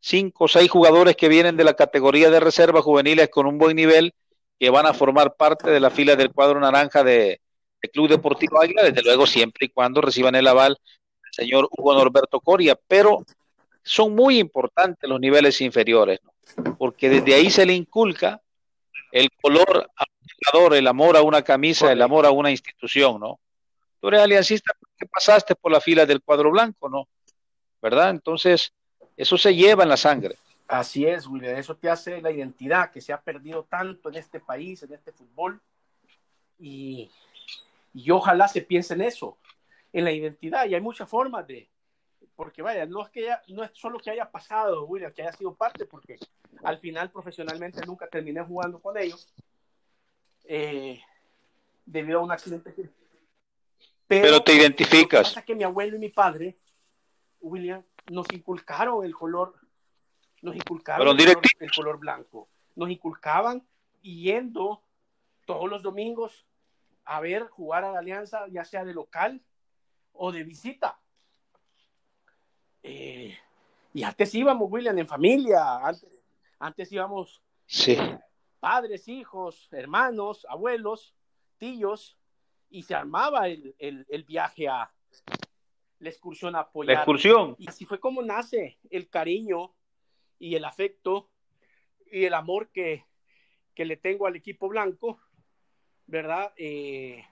[0.00, 3.76] cinco o seis jugadores que vienen de la categoría de reserva juveniles con un buen
[3.76, 4.14] nivel
[4.58, 7.40] que van a formar parte de la fila del cuadro naranja de,
[7.90, 10.78] Club Deportivo Águila, desde luego siempre y cuando reciban el aval
[11.22, 13.24] del señor Hugo Norberto Coria, pero
[13.82, 16.20] son muy importantes los niveles inferiores,
[16.78, 18.40] porque desde ahí se le inculca
[19.12, 23.20] el color a un jugador, el amor a una camisa, el amor a una institución,
[23.20, 23.38] ¿no?
[24.00, 27.08] Tú eres aliancista porque pasaste por la fila del cuadro blanco, ¿no?
[27.80, 28.10] ¿Verdad?
[28.10, 28.72] Entonces,
[29.16, 30.36] eso se lleva en la sangre.
[30.68, 34.40] Así es, William, eso te hace la identidad que se ha perdido tanto en este
[34.40, 35.60] país, en este fútbol.
[36.58, 37.10] Y,
[37.96, 39.38] y ojalá se piense en eso,
[39.90, 40.66] en la identidad.
[40.66, 41.66] Y hay muchas formas de,
[42.34, 45.54] porque vaya, no es que no es solo que haya pasado, William, que haya sido
[45.54, 46.18] parte, porque
[46.62, 49.32] al final profesionalmente nunca terminé jugando con ellos
[50.44, 51.00] eh,
[51.86, 52.74] debido a un accidente.
[54.06, 55.30] Pero, te identificas.
[55.30, 56.58] Pasa que mi abuelo y mi padre,
[57.40, 59.54] William, nos inculcaron el color,
[60.42, 63.66] nos inculcaron el color, el color blanco, nos inculcaban
[64.02, 64.82] yendo
[65.46, 66.44] todos los domingos
[67.06, 69.42] a ver jugar a la Alianza, ya sea de local
[70.12, 71.00] o de visita
[72.88, 73.36] eh,
[73.92, 76.22] y antes íbamos, William, en familia, antes,
[76.60, 77.98] antes íbamos sí.
[78.60, 81.12] padres, hijos, hermanos, abuelos,
[81.58, 82.16] tíos,
[82.70, 84.92] y se armaba el, el, viaje a
[85.98, 86.94] la excursión a apoyar.
[86.94, 87.56] La excursión.
[87.58, 89.74] Y así fue como nace el cariño
[90.38, 91.28] y el afecto
[92.12, 93.04] y el amor que,
[93.74, 95.18] que le tengo al equipo blanco,
[96.06, 96.52] ¿verdad?
[96.56, 97.24] Eh,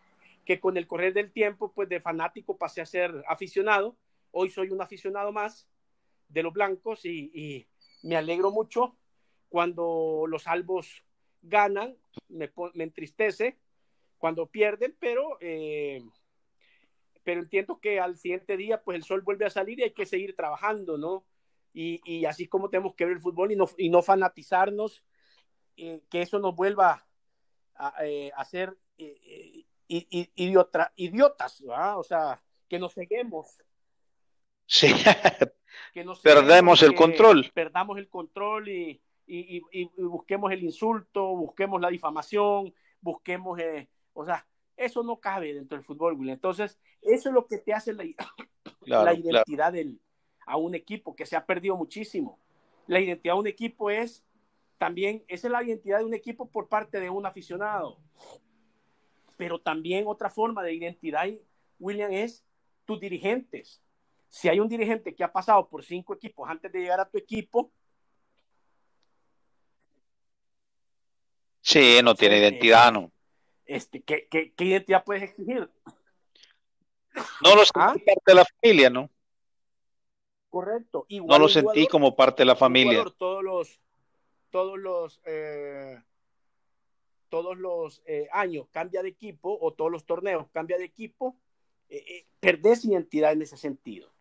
[0.44, 3.96] que con el correr del tiempo, pues de fanático pasé a ser aficionado.
[4.30, 5.68] Hoy soy un aficionado más
[6.28, 7.66] de los blancos y,
[8.02, 8.98] me alegro mucho
[9.48, 11.02] cuando los albos
[11.40, 11.96] ganan,
[12.28, 13.58] me, me entristece
[14.18, 16.02] cuando pierden, pero, eh,
[17.22, 20.04] pero entiendo que al siguiente día, pues el sol vuelve a salir y hay que
[20.04, 21.24] seguir trabajando, ¿no?
[21.72, 25.02] Y, y así como tenemos que ver el fútbol y no, y no fanatizarnos,
[25.76, 27.06] eh, que eso nos vuelva
[27.76, 28.76] a, eh, a ser
[29.88, 31.98] idiota, idiotas, ¿verdad?
[31.98, 33.58] O sea, que nos seguimos.
[34.66, 34.92] Sí,
[35.92, 37.50] que nos perdemos el control.
[37.54, 44.24] Perdamos el control y, y, y, busquemos el insulto, busquemos la difamación, busquemos, eh, o
[44.24, 44.46] sea,
[44.76, 46.34] eso no cabe dentro del fútbol, William.
[46.34, 48.04] Entonces, eso es lo que te hace la,
[48.82, 50.00] la identidad del,
[50.46, 52.38] a un equipo, que se ha perdido muchísimo.
[52.86, 54.24] La identidad de un equipo es
[54.84, 57.96] también, esa es la identidad de un equipo por parte de un aficionado.
[59.38, 61.26] Pero también otra forma de identidad,
[61.78, 62.44] William, es
[62.84, 63.80] tus dirigentes.
[64.28, 67.16] Si hay un dirigente que ha pasado por cinco equipos antes de llegar a tu
[67.16, 67.72] equipo,
[71.62, 73.10] Sí, no tiene identidad, ¿no?
[73.64, 75.70] Este, ¿qué, qué, identidad puedes exigir?
[77.42, 77.94] No lo sentí ¿Ah?
[78.04, 79.10] parte de la familia, ¿no?
[80.50, 81.06] Correcto.
[81.08, 83.02] no lo sentí como parte de la familia.
[83.16, 83.80] todos los,
[84.54, 86.00] todos los, eh,
[87.28, 91.36] todos los eh, años cambia de equipo o todos los torneos cambia de equipo,
[91.88, 94.14] eh, perdés identidad en ese sentido.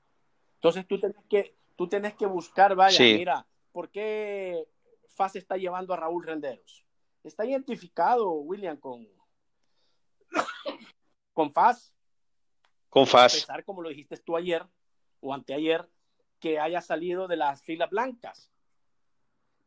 [0.55, 4.67] Entonces tú tenés que, tú tenés que buscar, vaya, mira, ¿por qué
[5.09, 6.83] FAS está llevando a Raúl Renderos?
[7.23, 9.07] Está identificado, William, con,
[11.33, 11.93] con FAS.
[12.89, 13.35] Con FAS.
[13.35, 14.65] A pesar, como lo dijiste tú ayer
[15.19, 15.87] o anteayer,
[16.39, 18.51] que haya salido de las filas blancas.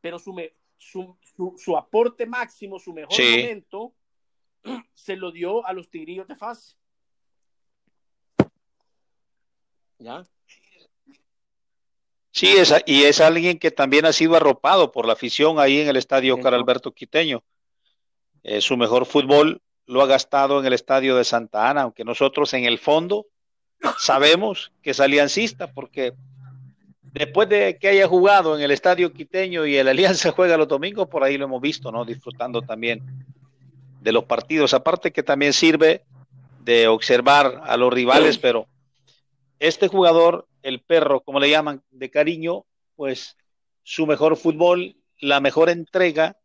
[0.07, 0.37] Pero su,
[0.79, 1.19] su,
[1.59, 3.93] su, aporte máximo, su mejor momento,
[4.95, 6.77] se lo dio a los tigrillos de FAS.
[9.99, 10.25] ¿Ya?
[12.31, 15.89] Sí, es, y es alguien que también ha sido arropado por la afición ahí en
[15.89, 17.43] el estadio Oscar Alberto Quiteño.
[18.45, 22.55] Eh, su mejor fútbol lo ha gastado en el estadio de Santa Ana, aunque nosotros
[22.55, 23.27] en el fondo
[23.99, 26.15] sabemos que es aliancista, porque
[27.19, 31.09] después de que haya jugado en el estadio Quiteño y el Alianza juega los domingos,
[31.09, 32.05] por ahí lo hemos visto, ¿no?
[32.05, 33.03] Disfrutando también
[34.01, 34.75] de los partidos.
[34.75, 36.05] Aparte que también sirve
[36.62, 38.67] de observar a los rivales, pero
[39.59, 42.64] este jugador el perro, como le llaman, de cariño,
[42.97, 43.37] pues
[43.83, 46.37] su mejor fútbol, la mejor entrega,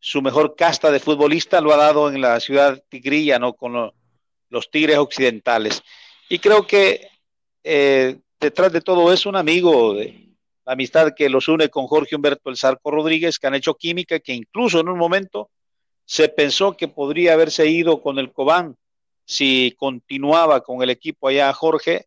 [0.00, 3.52] su mejor casta de futbolista lo ha dado en la ciudad tigrilla, ¿no?
[3.52, 3.92] Con
[4.48, 5.82] los Tigres Occidentales.
[6.28, 7.08] Y creo que
[7.62, 10.26] eh, detrás de todo es un amigo de
[10.64, 14.18] la amistad que los une con Jorge Humberto El Zarco Rodríguez, que han hecho química,
[14.18, 15.50] que incluso en un momento
[16.04, 18.76] se pensó que podría haberse ido con el Cobán
[19.24, 22.06] si continuaba con el equipo allá Jorge,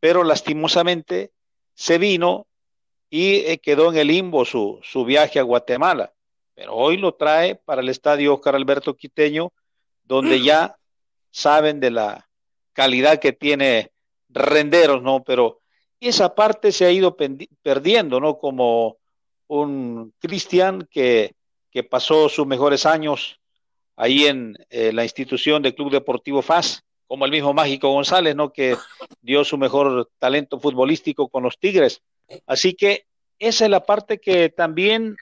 [0.00, 1.32] pero lastimosamente
[1.74, 2.46] se vino
[3.10, 6.12] y eh, quedó en el limbo su, su viaje a Guatemala.
[6.54, 9.52] Pero hoy lo trae para el estadio Oscar Alberto Quiteño,
[10.04, 10.76] donde ya
[11.30, 12.28] saben de la
[12.72, 13.92] calidad que tiene
[14.28, 15.22] Renderos, ¿no?
[15.22, 15.60] Pero
[16.00, 17.16] esa parte se ha ido
[17.62, 18.38] perdiendo, ¿no?
[18.38, 18.98] Como
[19.48, 21.34] un Cristian que,
[21.70, 23.40] que pasó sus mejores años
[23.96, 28.52] ahí en eh, la institución del Club Deportivo FAS como el mismo Mágico González, ¿no?
[28.52, 28.76] Que
[29.22, 32.02] dio su mejor talento futbolístico con los Tigres.
[32.46, 33.06] Así que
[33.38, 35.16] esa es la parte que también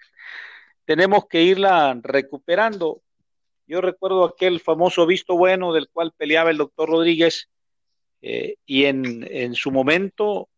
[0.84, 3.02] tenemos que irla recuperando.
[3.68, 7.48] Yo recuerdo aquel famoso visto bueno del cual peleaba el doctor Rodríguez
[8.20, 10.48] eh, y en, en su momento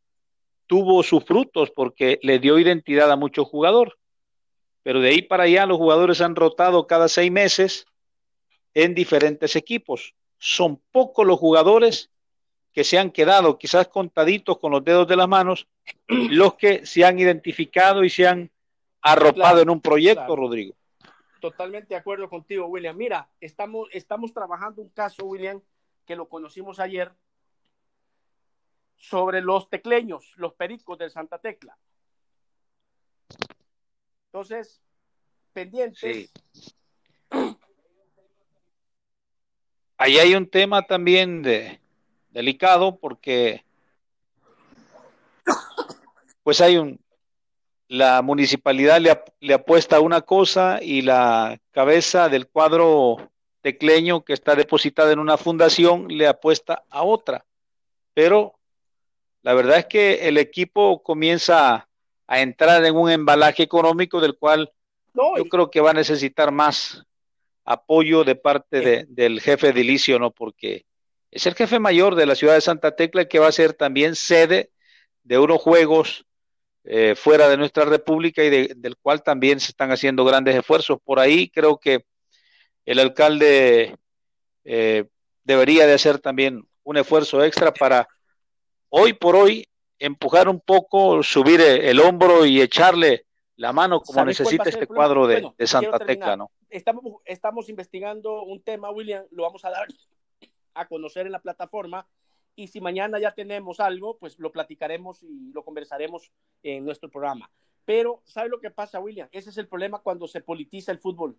[0.69, 3.99] tuvo sus frutos porque le dio identidad a mucho jugador.
[4.85, 7.87] Pero de ahí para allá los jugadores han rotado cada seis meses
[8.75, 12.11] en diferentes equipos son pocos los jugadores
[12.73, 15.67] que se han quedado quizás contaditos con los dedos de las manos,
[16.09, 18.51] los que se han identificado y se han
[19.03, 20.75] arropado en un proyecto, Rodrigo.
[21.41, 22.97] Totalmente de acuerdo contigo, William.
[22.97, 25.61] Mira, estamos, estamos trabajando un caso, William,
[26.05, 27.13] que lo conocimos ayer,
[28.99, 31.79] sobre los tecleños, los pericos del Santa Tecla.
[34.27, 34.83] Entonces,
[35.53, 36.31] pendientes.
[39.97, 41.81] ahí hay un tema también de,
[42.31, 43.65] delicado porque
[46.43, 47.01] pues hay un
[47.89, 53.31] la municipalidad le, le, apuesta una cosa y la cabeza del cuadro
[53.63, 57.47] tecleño que está depositada en una fundación le apuesta a otra.
[58.13, 58.58] Pero
[59.49, 61.89] la verdad es que el equipo comienza
[62.27, 64.71] a entrar en un embalaje económico del cual
[65.15, 67.03] yo creo que va a necesitar más
[67.65, 70.33] apoyo de parte del jefe edilicio, ¿no?
[70.33, 70.85] Porque
[71.31, 74.17] es el jefe mayor de la ciudad de Santa Tecla que va a ser también
[74.17, 74.71] sede
[75.23, 76.27] de unos juegos
[76.85, 80.99] eh, fuera de nuestra república y del cual también se están haciendo grandes esfuerzos.
[81.03, 82.05] Por ahí creo que
[82.85, 83.97] el alcalde
[84.65, 85.07] eh,
[85.43, 88.07] debería de hacer también un esfuerzo extra para
[88.91, 89.67] hoy por hoy
[89.99, 93.27] empujar un poco, subir el hombro y echarle
[93.57, 96.51] la mano como necesita este cuadro de, Santa Tecla, ¿no?
[96.71, 99.89] Estamos, estamos investigando un tema, William, lo vamos a dar
[100.75, 102.07] a conocer en la plataforma
[102.55, 106.33] y si mañana ya tenemos algo, pues lo platicaremos y lo conversaremos
[106.63, 107.51] en nuestro programa.
[107.85, 109.29] Pero, ¿sabe lo que pasa, William?
[109.33, 111.37] Ese es el problema cuando se politiza el fútbol.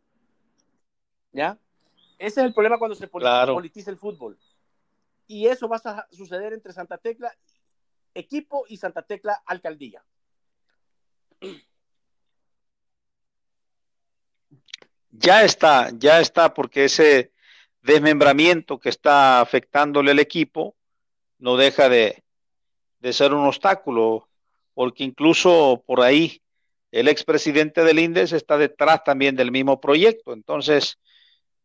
[1.31, 1.59] ¿Ya?
[2.17, 4.37] Ese es el problema cuando se politiza el fútbol.
[5.29, 7.31] Y eso va a suceder entre Santa Tecla
[8.15, 10.03] equipo y Santa Tecla alcaldía.
[15.11, 17.31] Ya está, ya está, porque ese
[17.83, 20.75] desmembramiento que está afectándole al equipo
[21.37, 22.23] no deja de,
[23.11, 24.27] ser un obstáculo,
[24.73, 26.41] porque incluso por ahí
[26.89, 30.33] el expresidente del INDES está detrás también del mismo proyecto.
[30.33, 30.97] Entonces,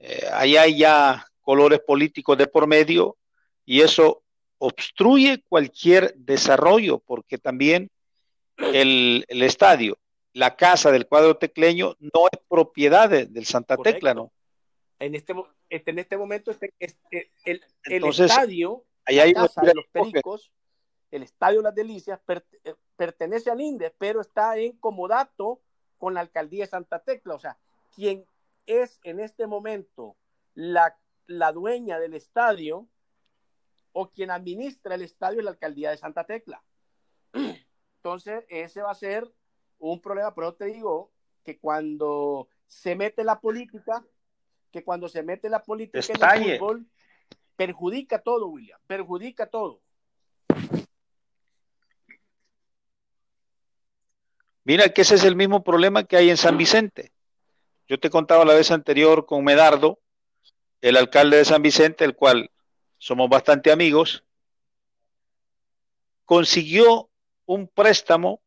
[0.00, 3.16] eh, ahí hay ya colores políticos de por medio
[3.64, 4.22] y eso
[4.58, 7.90] obstruye cualquier desarrollo, porque también
[8.56, 9.98] el, estadio,
[10.32, 14.32] la casa del cuadro tecleño no es propiedad del Santa Tecla, ¿no?
[14.98, 15.34] En este,
[15.68, 20.52] este en este momento este, este, el, estadio, casa de los Pericos,
[21.10, 25.60] el estadio Las Delicias, eh, pertenece al INDE, pero está en comodato
[25.98, 27.34] con la alcaldía de Santa Tecla.
[27.34, 27.58] O sea,
[27.94, 28.24] quien
[28.66, 30.16] es en este momento
[30.54, 30.96] la,
[31.26, 32.88] la dueña del estadio
[33.95, 36.62] o quien administra el estadio es la alcaldía de Santa Tecla.
[38.03, 39.32] Entonces, ese va a ser
[39.78, 41.12] un problema, pero te digo
[41.45, 44.05] que cuando se mete la política,
[44.72, 46.86] que cuando se mete la política en el fútbol,
[47.57, 49.80] perjudica todo, William, perjudica todo.
[54.64, 57.12] Mira que ese es el mismo problema que hay en San Vicente.
[57.86, 60.01] Yo te contaba la vez anterior con Medardo,
[60.80, 62.51] el alcalde de San Vicente, el cual
[63.05, 64.24] somos bastante amigos,
[66.24, 67.11] consiguió
[67.44, 68.40] un préstamo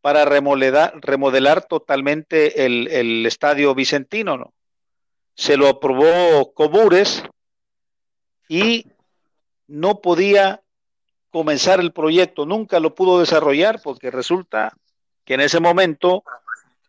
[0.00, 4.52] para remodelar, remodelar totalmente el, estadio vicentino, ¿no?
[5.36, 7.22] Se lo aprobó Cobures
[8.48, 8.84] y
[9.68, 10.60] no podía
[11.30, 14.76] comenzar el proyecto, nunca lo pudo desarrollar porque resulta
[15.24, 16.24] que en ese momento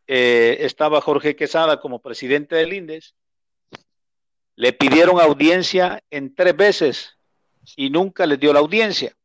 [0.07, 3.13] eh, estaba Jorge Quesada como presidente del INDES
[4.55, 7.17] le pidieron audiencia en tres veces
[7.75, 9.15] y nunca les dio la audiencia.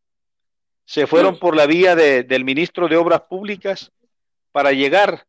[0.85, 3.93] Se fueron por la vía del ministro de Obras Públicas
[4.53, 5.27] para llegar,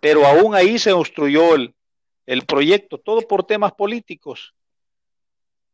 [0.00, 1.74] pero aún ahí se obstruyó el,
[2.26, 4.54] el proyecto, todo por temas políticos.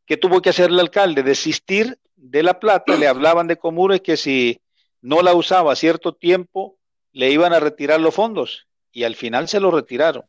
[0.06, 1.22] ¿Qué tuvo que hacer el alcalde?
[1.22, 4.60] Desistir de la plata, le hablaban de comunes que si
[5.00, 6.78] no la usaba cierto tiempo,
[7.12, 10.24] le iban a retirar los fondos y al final se lo retiraron.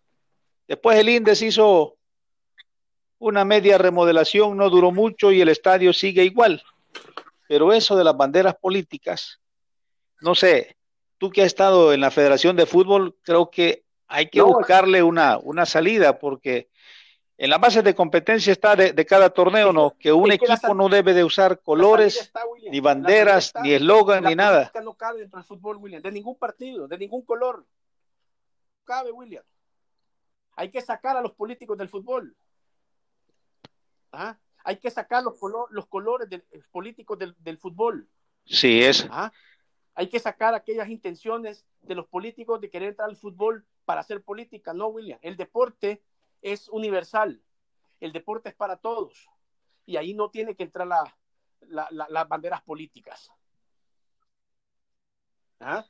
[0.67, 1.97] Después el INDES hizo
[3.19, 6.63] una media remodelación no duró mucho y el estadio sigue igual.
[7.47, 9.39] Pero eso de las banderas políticas,
[10.21, 10.77] no sé,
[11.17, 15.37] tú que has estado en la Federación de Fútbol, creo que hay que buscarle una,
[15.37, 16.69] una salida porque
[17.37, 19.97] en la base de competencia está de, cada torneo, ¿no?
[19.99, 22.31] Que un equipo no debe de usar colores,
[22.71, 24.71] ni banderas, ni eslogan, ni nada.
[24.81, 27.65] No cabe dentro del fútbol, William, de ningún partido, de ningún color.
[28.85, 29.43] cabe, William.
[30.55, 32.33] Hay que sacar a los políticos del fútbol.
[34.63, 35.35] Hay que sacar los,
[35.69, 38.09] los colores eh, políticos del, fútbol.
[38.45, 39.07] Sí, es.
[39.93, 44.21] Hay que sacar aquellas intenciones de los políticos de querer entrar al fútbol para hacer
[44.21, 44.73] política.
[44.73, 45.19] No, William.
[45.21, 46.03] El deporte
[46.41, 47.41] es universal.
[47.99, 49.29] El deporte es para todos.
[49.85, 50.87] Y ahí no tiene que entrar
[51.69, 53.31] las banderas políticas.
[55.59, 55.85] ¿Ah?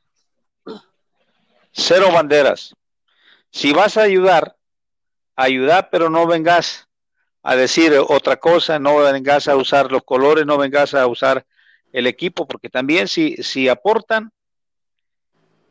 [1.72, 2.76] Cero banderas.
[3.50, 4.58] Si vas a ayudar,
[5.36, 6.88] ayudar, pero no vengas
[7.48, 11.46] a decir otra cosa, no vengas a usar los colores, no vengas a usar
[11.92, 14.32] el equipo, porque también si, si aportan,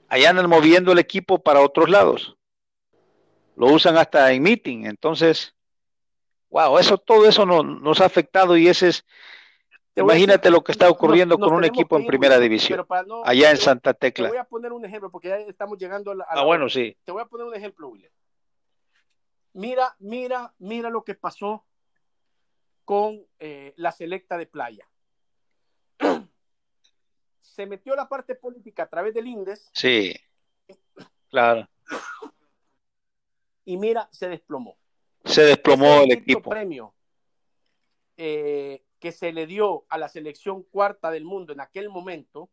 [0.09, 2.37] allá andan moviendo el equipo para otros lados.
[3.57, 5.53] Lo usan hasta en meeting, entonces,
[6.49, 9.05] wow, eso, todo eso nos ha afectado y ese es,
[9.97, 12.87] imagínate lo que está ocurriendo con un equipo en primera división,
[13.25, 14.29] allá en Santa Tecla.
[14.29, 16.27] Te voy a poner un ejemplo, porque ya estamos llegando a la...
[16.29, 16.97] ah, bueno, sí.
[17.05, 18.13] Te voy a poner un ejemplo, William.
[19.55, 21.65] Mira, mira, mira lo que pasó
[22.85, 24.89] con eh, la selecta de playa.
[27.41, 29.71] Se metió la parte política a través del INDES.
[29.73, 30.15] Sí,
[31.31, 31.69] claro.
[33.65, 34.77] Y mira, se desplomó.
[35.25, 36.51] Se desplomó el equipo.
[36.51, 36.95] premio
[38.17, 42.51] eh, que se le dio a la selección cuarta del mundo en aquel momento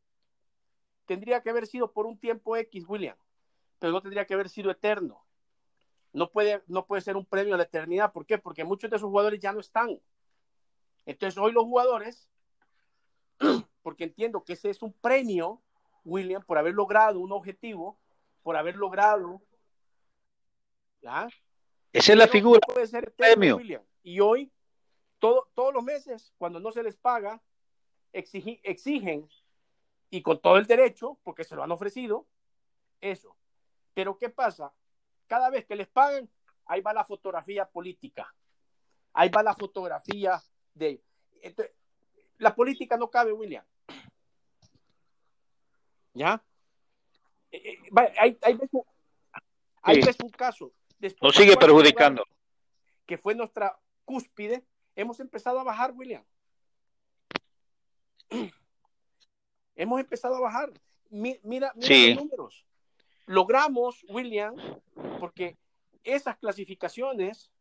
[1.05, 3.17] tendría que haber sido por un tiempo X, William,
[3.79, 5.25] pero no tendría que haber sido eterno.
[6.13, 8.11] No puede, no puede ser un premio a la eternidad.
[8.11, 8.37] ¿Por qué?
[8.37, 9.99] Porque muchos de esos jugadores ya no están.
[11.05, 12.29] Entonces, hoy los jugadores,
[13.81, 15.61] porque entiendo que ese es un premio,
[16.03, 17.97] William, por haber logrado un objetivo,
[18.43, 19.41] por haber logrado.
[21.01, 21.29] ¿ya?
[21.93, 22.59] Esa es la figura.
[22.59, 23.57] puede ser premio.
[23.57, 23.83] William.
[24.03, 24.51] Y hoy,
[25.19, 27.41] todo, todos los meses, cuando no se les paga,
[28.13, 29.29] exigen,
[30.09, 32.27] y con todo el derecho, porque se lo han ofrecido,
[32.99, 33.35] eso.
[33.93, 34.73] Pero ¿qué pasa?
[35.31, 36.29] Cada vez que les pagan,
[36.65, 38.35] ahí va la fotografía política.
[39.13, 41.01] Ahí va la fotografía de...
[42.37, 43.63] la política no cabe, William.
[46.13, 46.43] ¿Ya?
[47.49, 48.59] Eh, eh, hay, hay,
[50.21, 50.73] un caso.
[51.21, 52.25] Nos sigue perjudicando.
[53.05, 54.65] Que fue nuestra cúspide.
[54.97, 56.25] Hemos empezado a bajar, William.
[59.75, 60.73] Hemos empezado a bajar.
[61.09, 62.65] mira, mira los números.
[63.25, 64.55] Logramos, William,
[65.19, 65.57] porque
[66.03, 67.51] esas clasificaciones,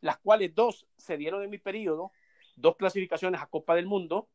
[0.00, 2.12] las cuales dos se dieron en mi periodo,
[2.56, 4.28] dos clasificaciones a Copa del Mundo,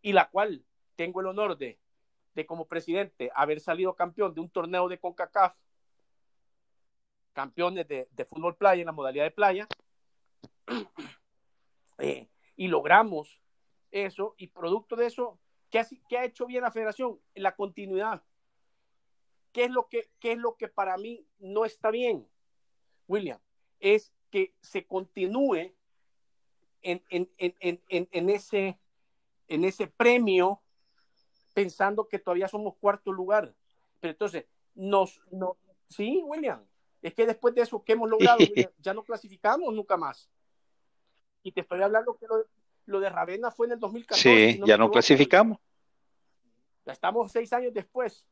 [0.00, 0.64] y la cual
[0.96, 1.78] tengo el honor de,
[2.34, 5.54] de como presidente haber salido campeón de un torneo de CONCACAF,
[7.32, 9.68] campeones de, fútbol playa en la modalidad de playa,
[11.98, 13.40] eh, y logramos
[13.90, 15.38] eso, y producto de eso,
[15.70, 17.20] ¿qué ha, ¿qué ha, hecho bien la federación?
[17.34, 18.22] La continuidad.
[19.52, 22.26] ¿Qué es, lo que, ¿Qué es lo que para mí no está bien,
[23.06, 23.38] William?
[23.80, 25.74] Es que se continúe
[26.80, 28.78] en, en, en, en, ese,
[29.48, 30.62] en ese premio
[31.52, 33.54] pensando que todavía somos cuarto lugar.
[34.00, 36.64] Pero entonces, nos, no, sí, William,
[37.02, 38.38] es que después de eso que hemos logrado,
[38.78, 40.30] ya no clasificamos nunca más.
[41.42, 42.26] Y te estoy hablando que
[42.86, 44.52] lo, de Ravena fue en el 2014.
[44.52, 45.58] Sí, ya no clasificamos.
[46.84, 48.26] Ya estamos seis años después.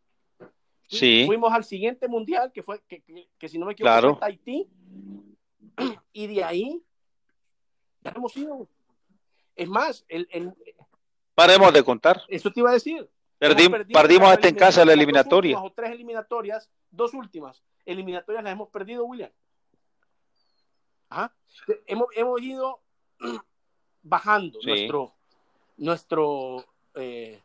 [0.91, 1.25] Sí.
[1.27, 3.03] Fuimos al siguiente mundial, que fue, que,
[3.39, 4.19] que, si no me equivoco, claro.
[4.21, 4.69] Haití.
[6.13, 6.83] Y de ahí
[8.03, 8.69] ya hemos ido.
[9.55, 10.53] Es más, el, el,
[11.35, 12.23] Paremos de contar.
[12.29, 13.09] Eso te iba a decir.
[13.39, 15.57] perdimos hasta en casa la eliminatoria.
[15.57, 19.31] Dos o tres eliminatorias, dos últimas eliminatorias las hemos perdido, William.
[21.87, 22.81] Hemos, hemos ido
[24.03, 25.15] bajando nuestro,
[25.77, 26.65] nuestro
[26.95, 27.41] eh,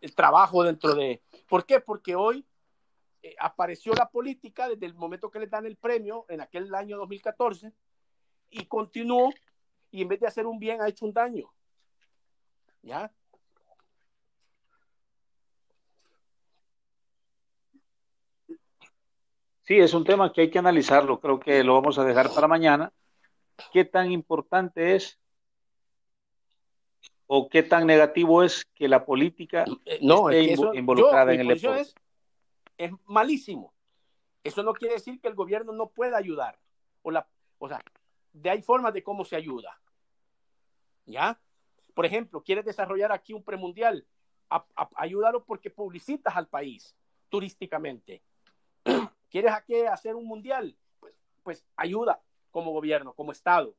[0.00, 1.22] el trabajo dentro de...
[1.48, 1.80] ¿Por qué?
[1.80, 2.44] Porque hoy
[3.26, 6.96] eh, apareció la política desde el momento que le dan el premio en aquel año
[6.96, 7.72] 2014
[8.50, 9.32] y continuó
[9.90, 11.52] y en vez de hacer un bien ha hecho un daño.
[12.82, 13.10] ¿Ya?
[19.62, 21.18] Sí, es un tema que hay que analizarlo.
[21.18, 22.92] Creo que lo vamos a dejar para mañana.
[23.72, 25.18] ¿Qué tan importante es
[27.26, 29.64] o qué tan negativo es que la política
[30.00, 31.80] no, esté involucrada en el deporte?
[31.80, 31.94] Es,
[32.78, 33.74] es, malísimo.
[34.44, 36.58] Eso no quiere decir que el gobierno no pueda ayudar.
[37.02, 37.80] O, la, o sea,
[38.32, 39.80] de hay formas de cómo se ayuda.
[41.04, 41.40] ¿Ya?
[41.94, 44.06] Por ejemplo, quieres desarrollar aquí un premundial,
[44.96, 46.94] ayúdalo porque publicitas al país
[47.28, 48.22] turísticamente.
[49.30, 49.52] ¿Quieres
[49.90, 50.76] hacer un mundial?
[51.00, 53.74] Pues, pues ayuda como gobierno, como Estado.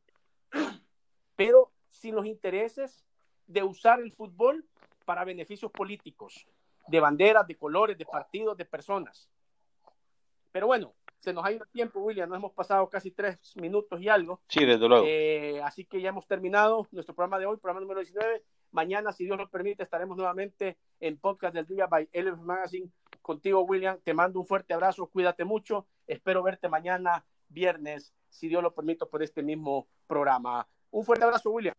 [1.35, 3.05] Pero sin los intereses
[3.45, 4.67] de usar el fútbol
[5.05, 6.47] para beneficios políticos,
[6.88, 9.29] de banderas, de colores, de partidos, de personas.
[10.51, 12.29] Pero bueno, se nos ha ido el tiempo, William.
[12.29, 14.41] Nos hemos pasado casi tres minutos y algo.
[14.47, 15.05] Sí, desde luego.
[15.07, 18.43] Eh, así que ya hemos terminado nuestro programa de hoy, programa número 19.
[18.71, 22.89] Mañana, si Dios lo permite, estaremos nuevamente en Podcast del Día by Elef Magazine
[23.21, 23.99] contigo, William.
[24.03, 25.88] Te mando un fuerte abrazo, cuídate mucho.
[26.05, 30.67] Espero verte mañana, viernes, si Dios lo permite, por este mismo programa.
[30.91, 31.75] Un fuerte abrazo, William.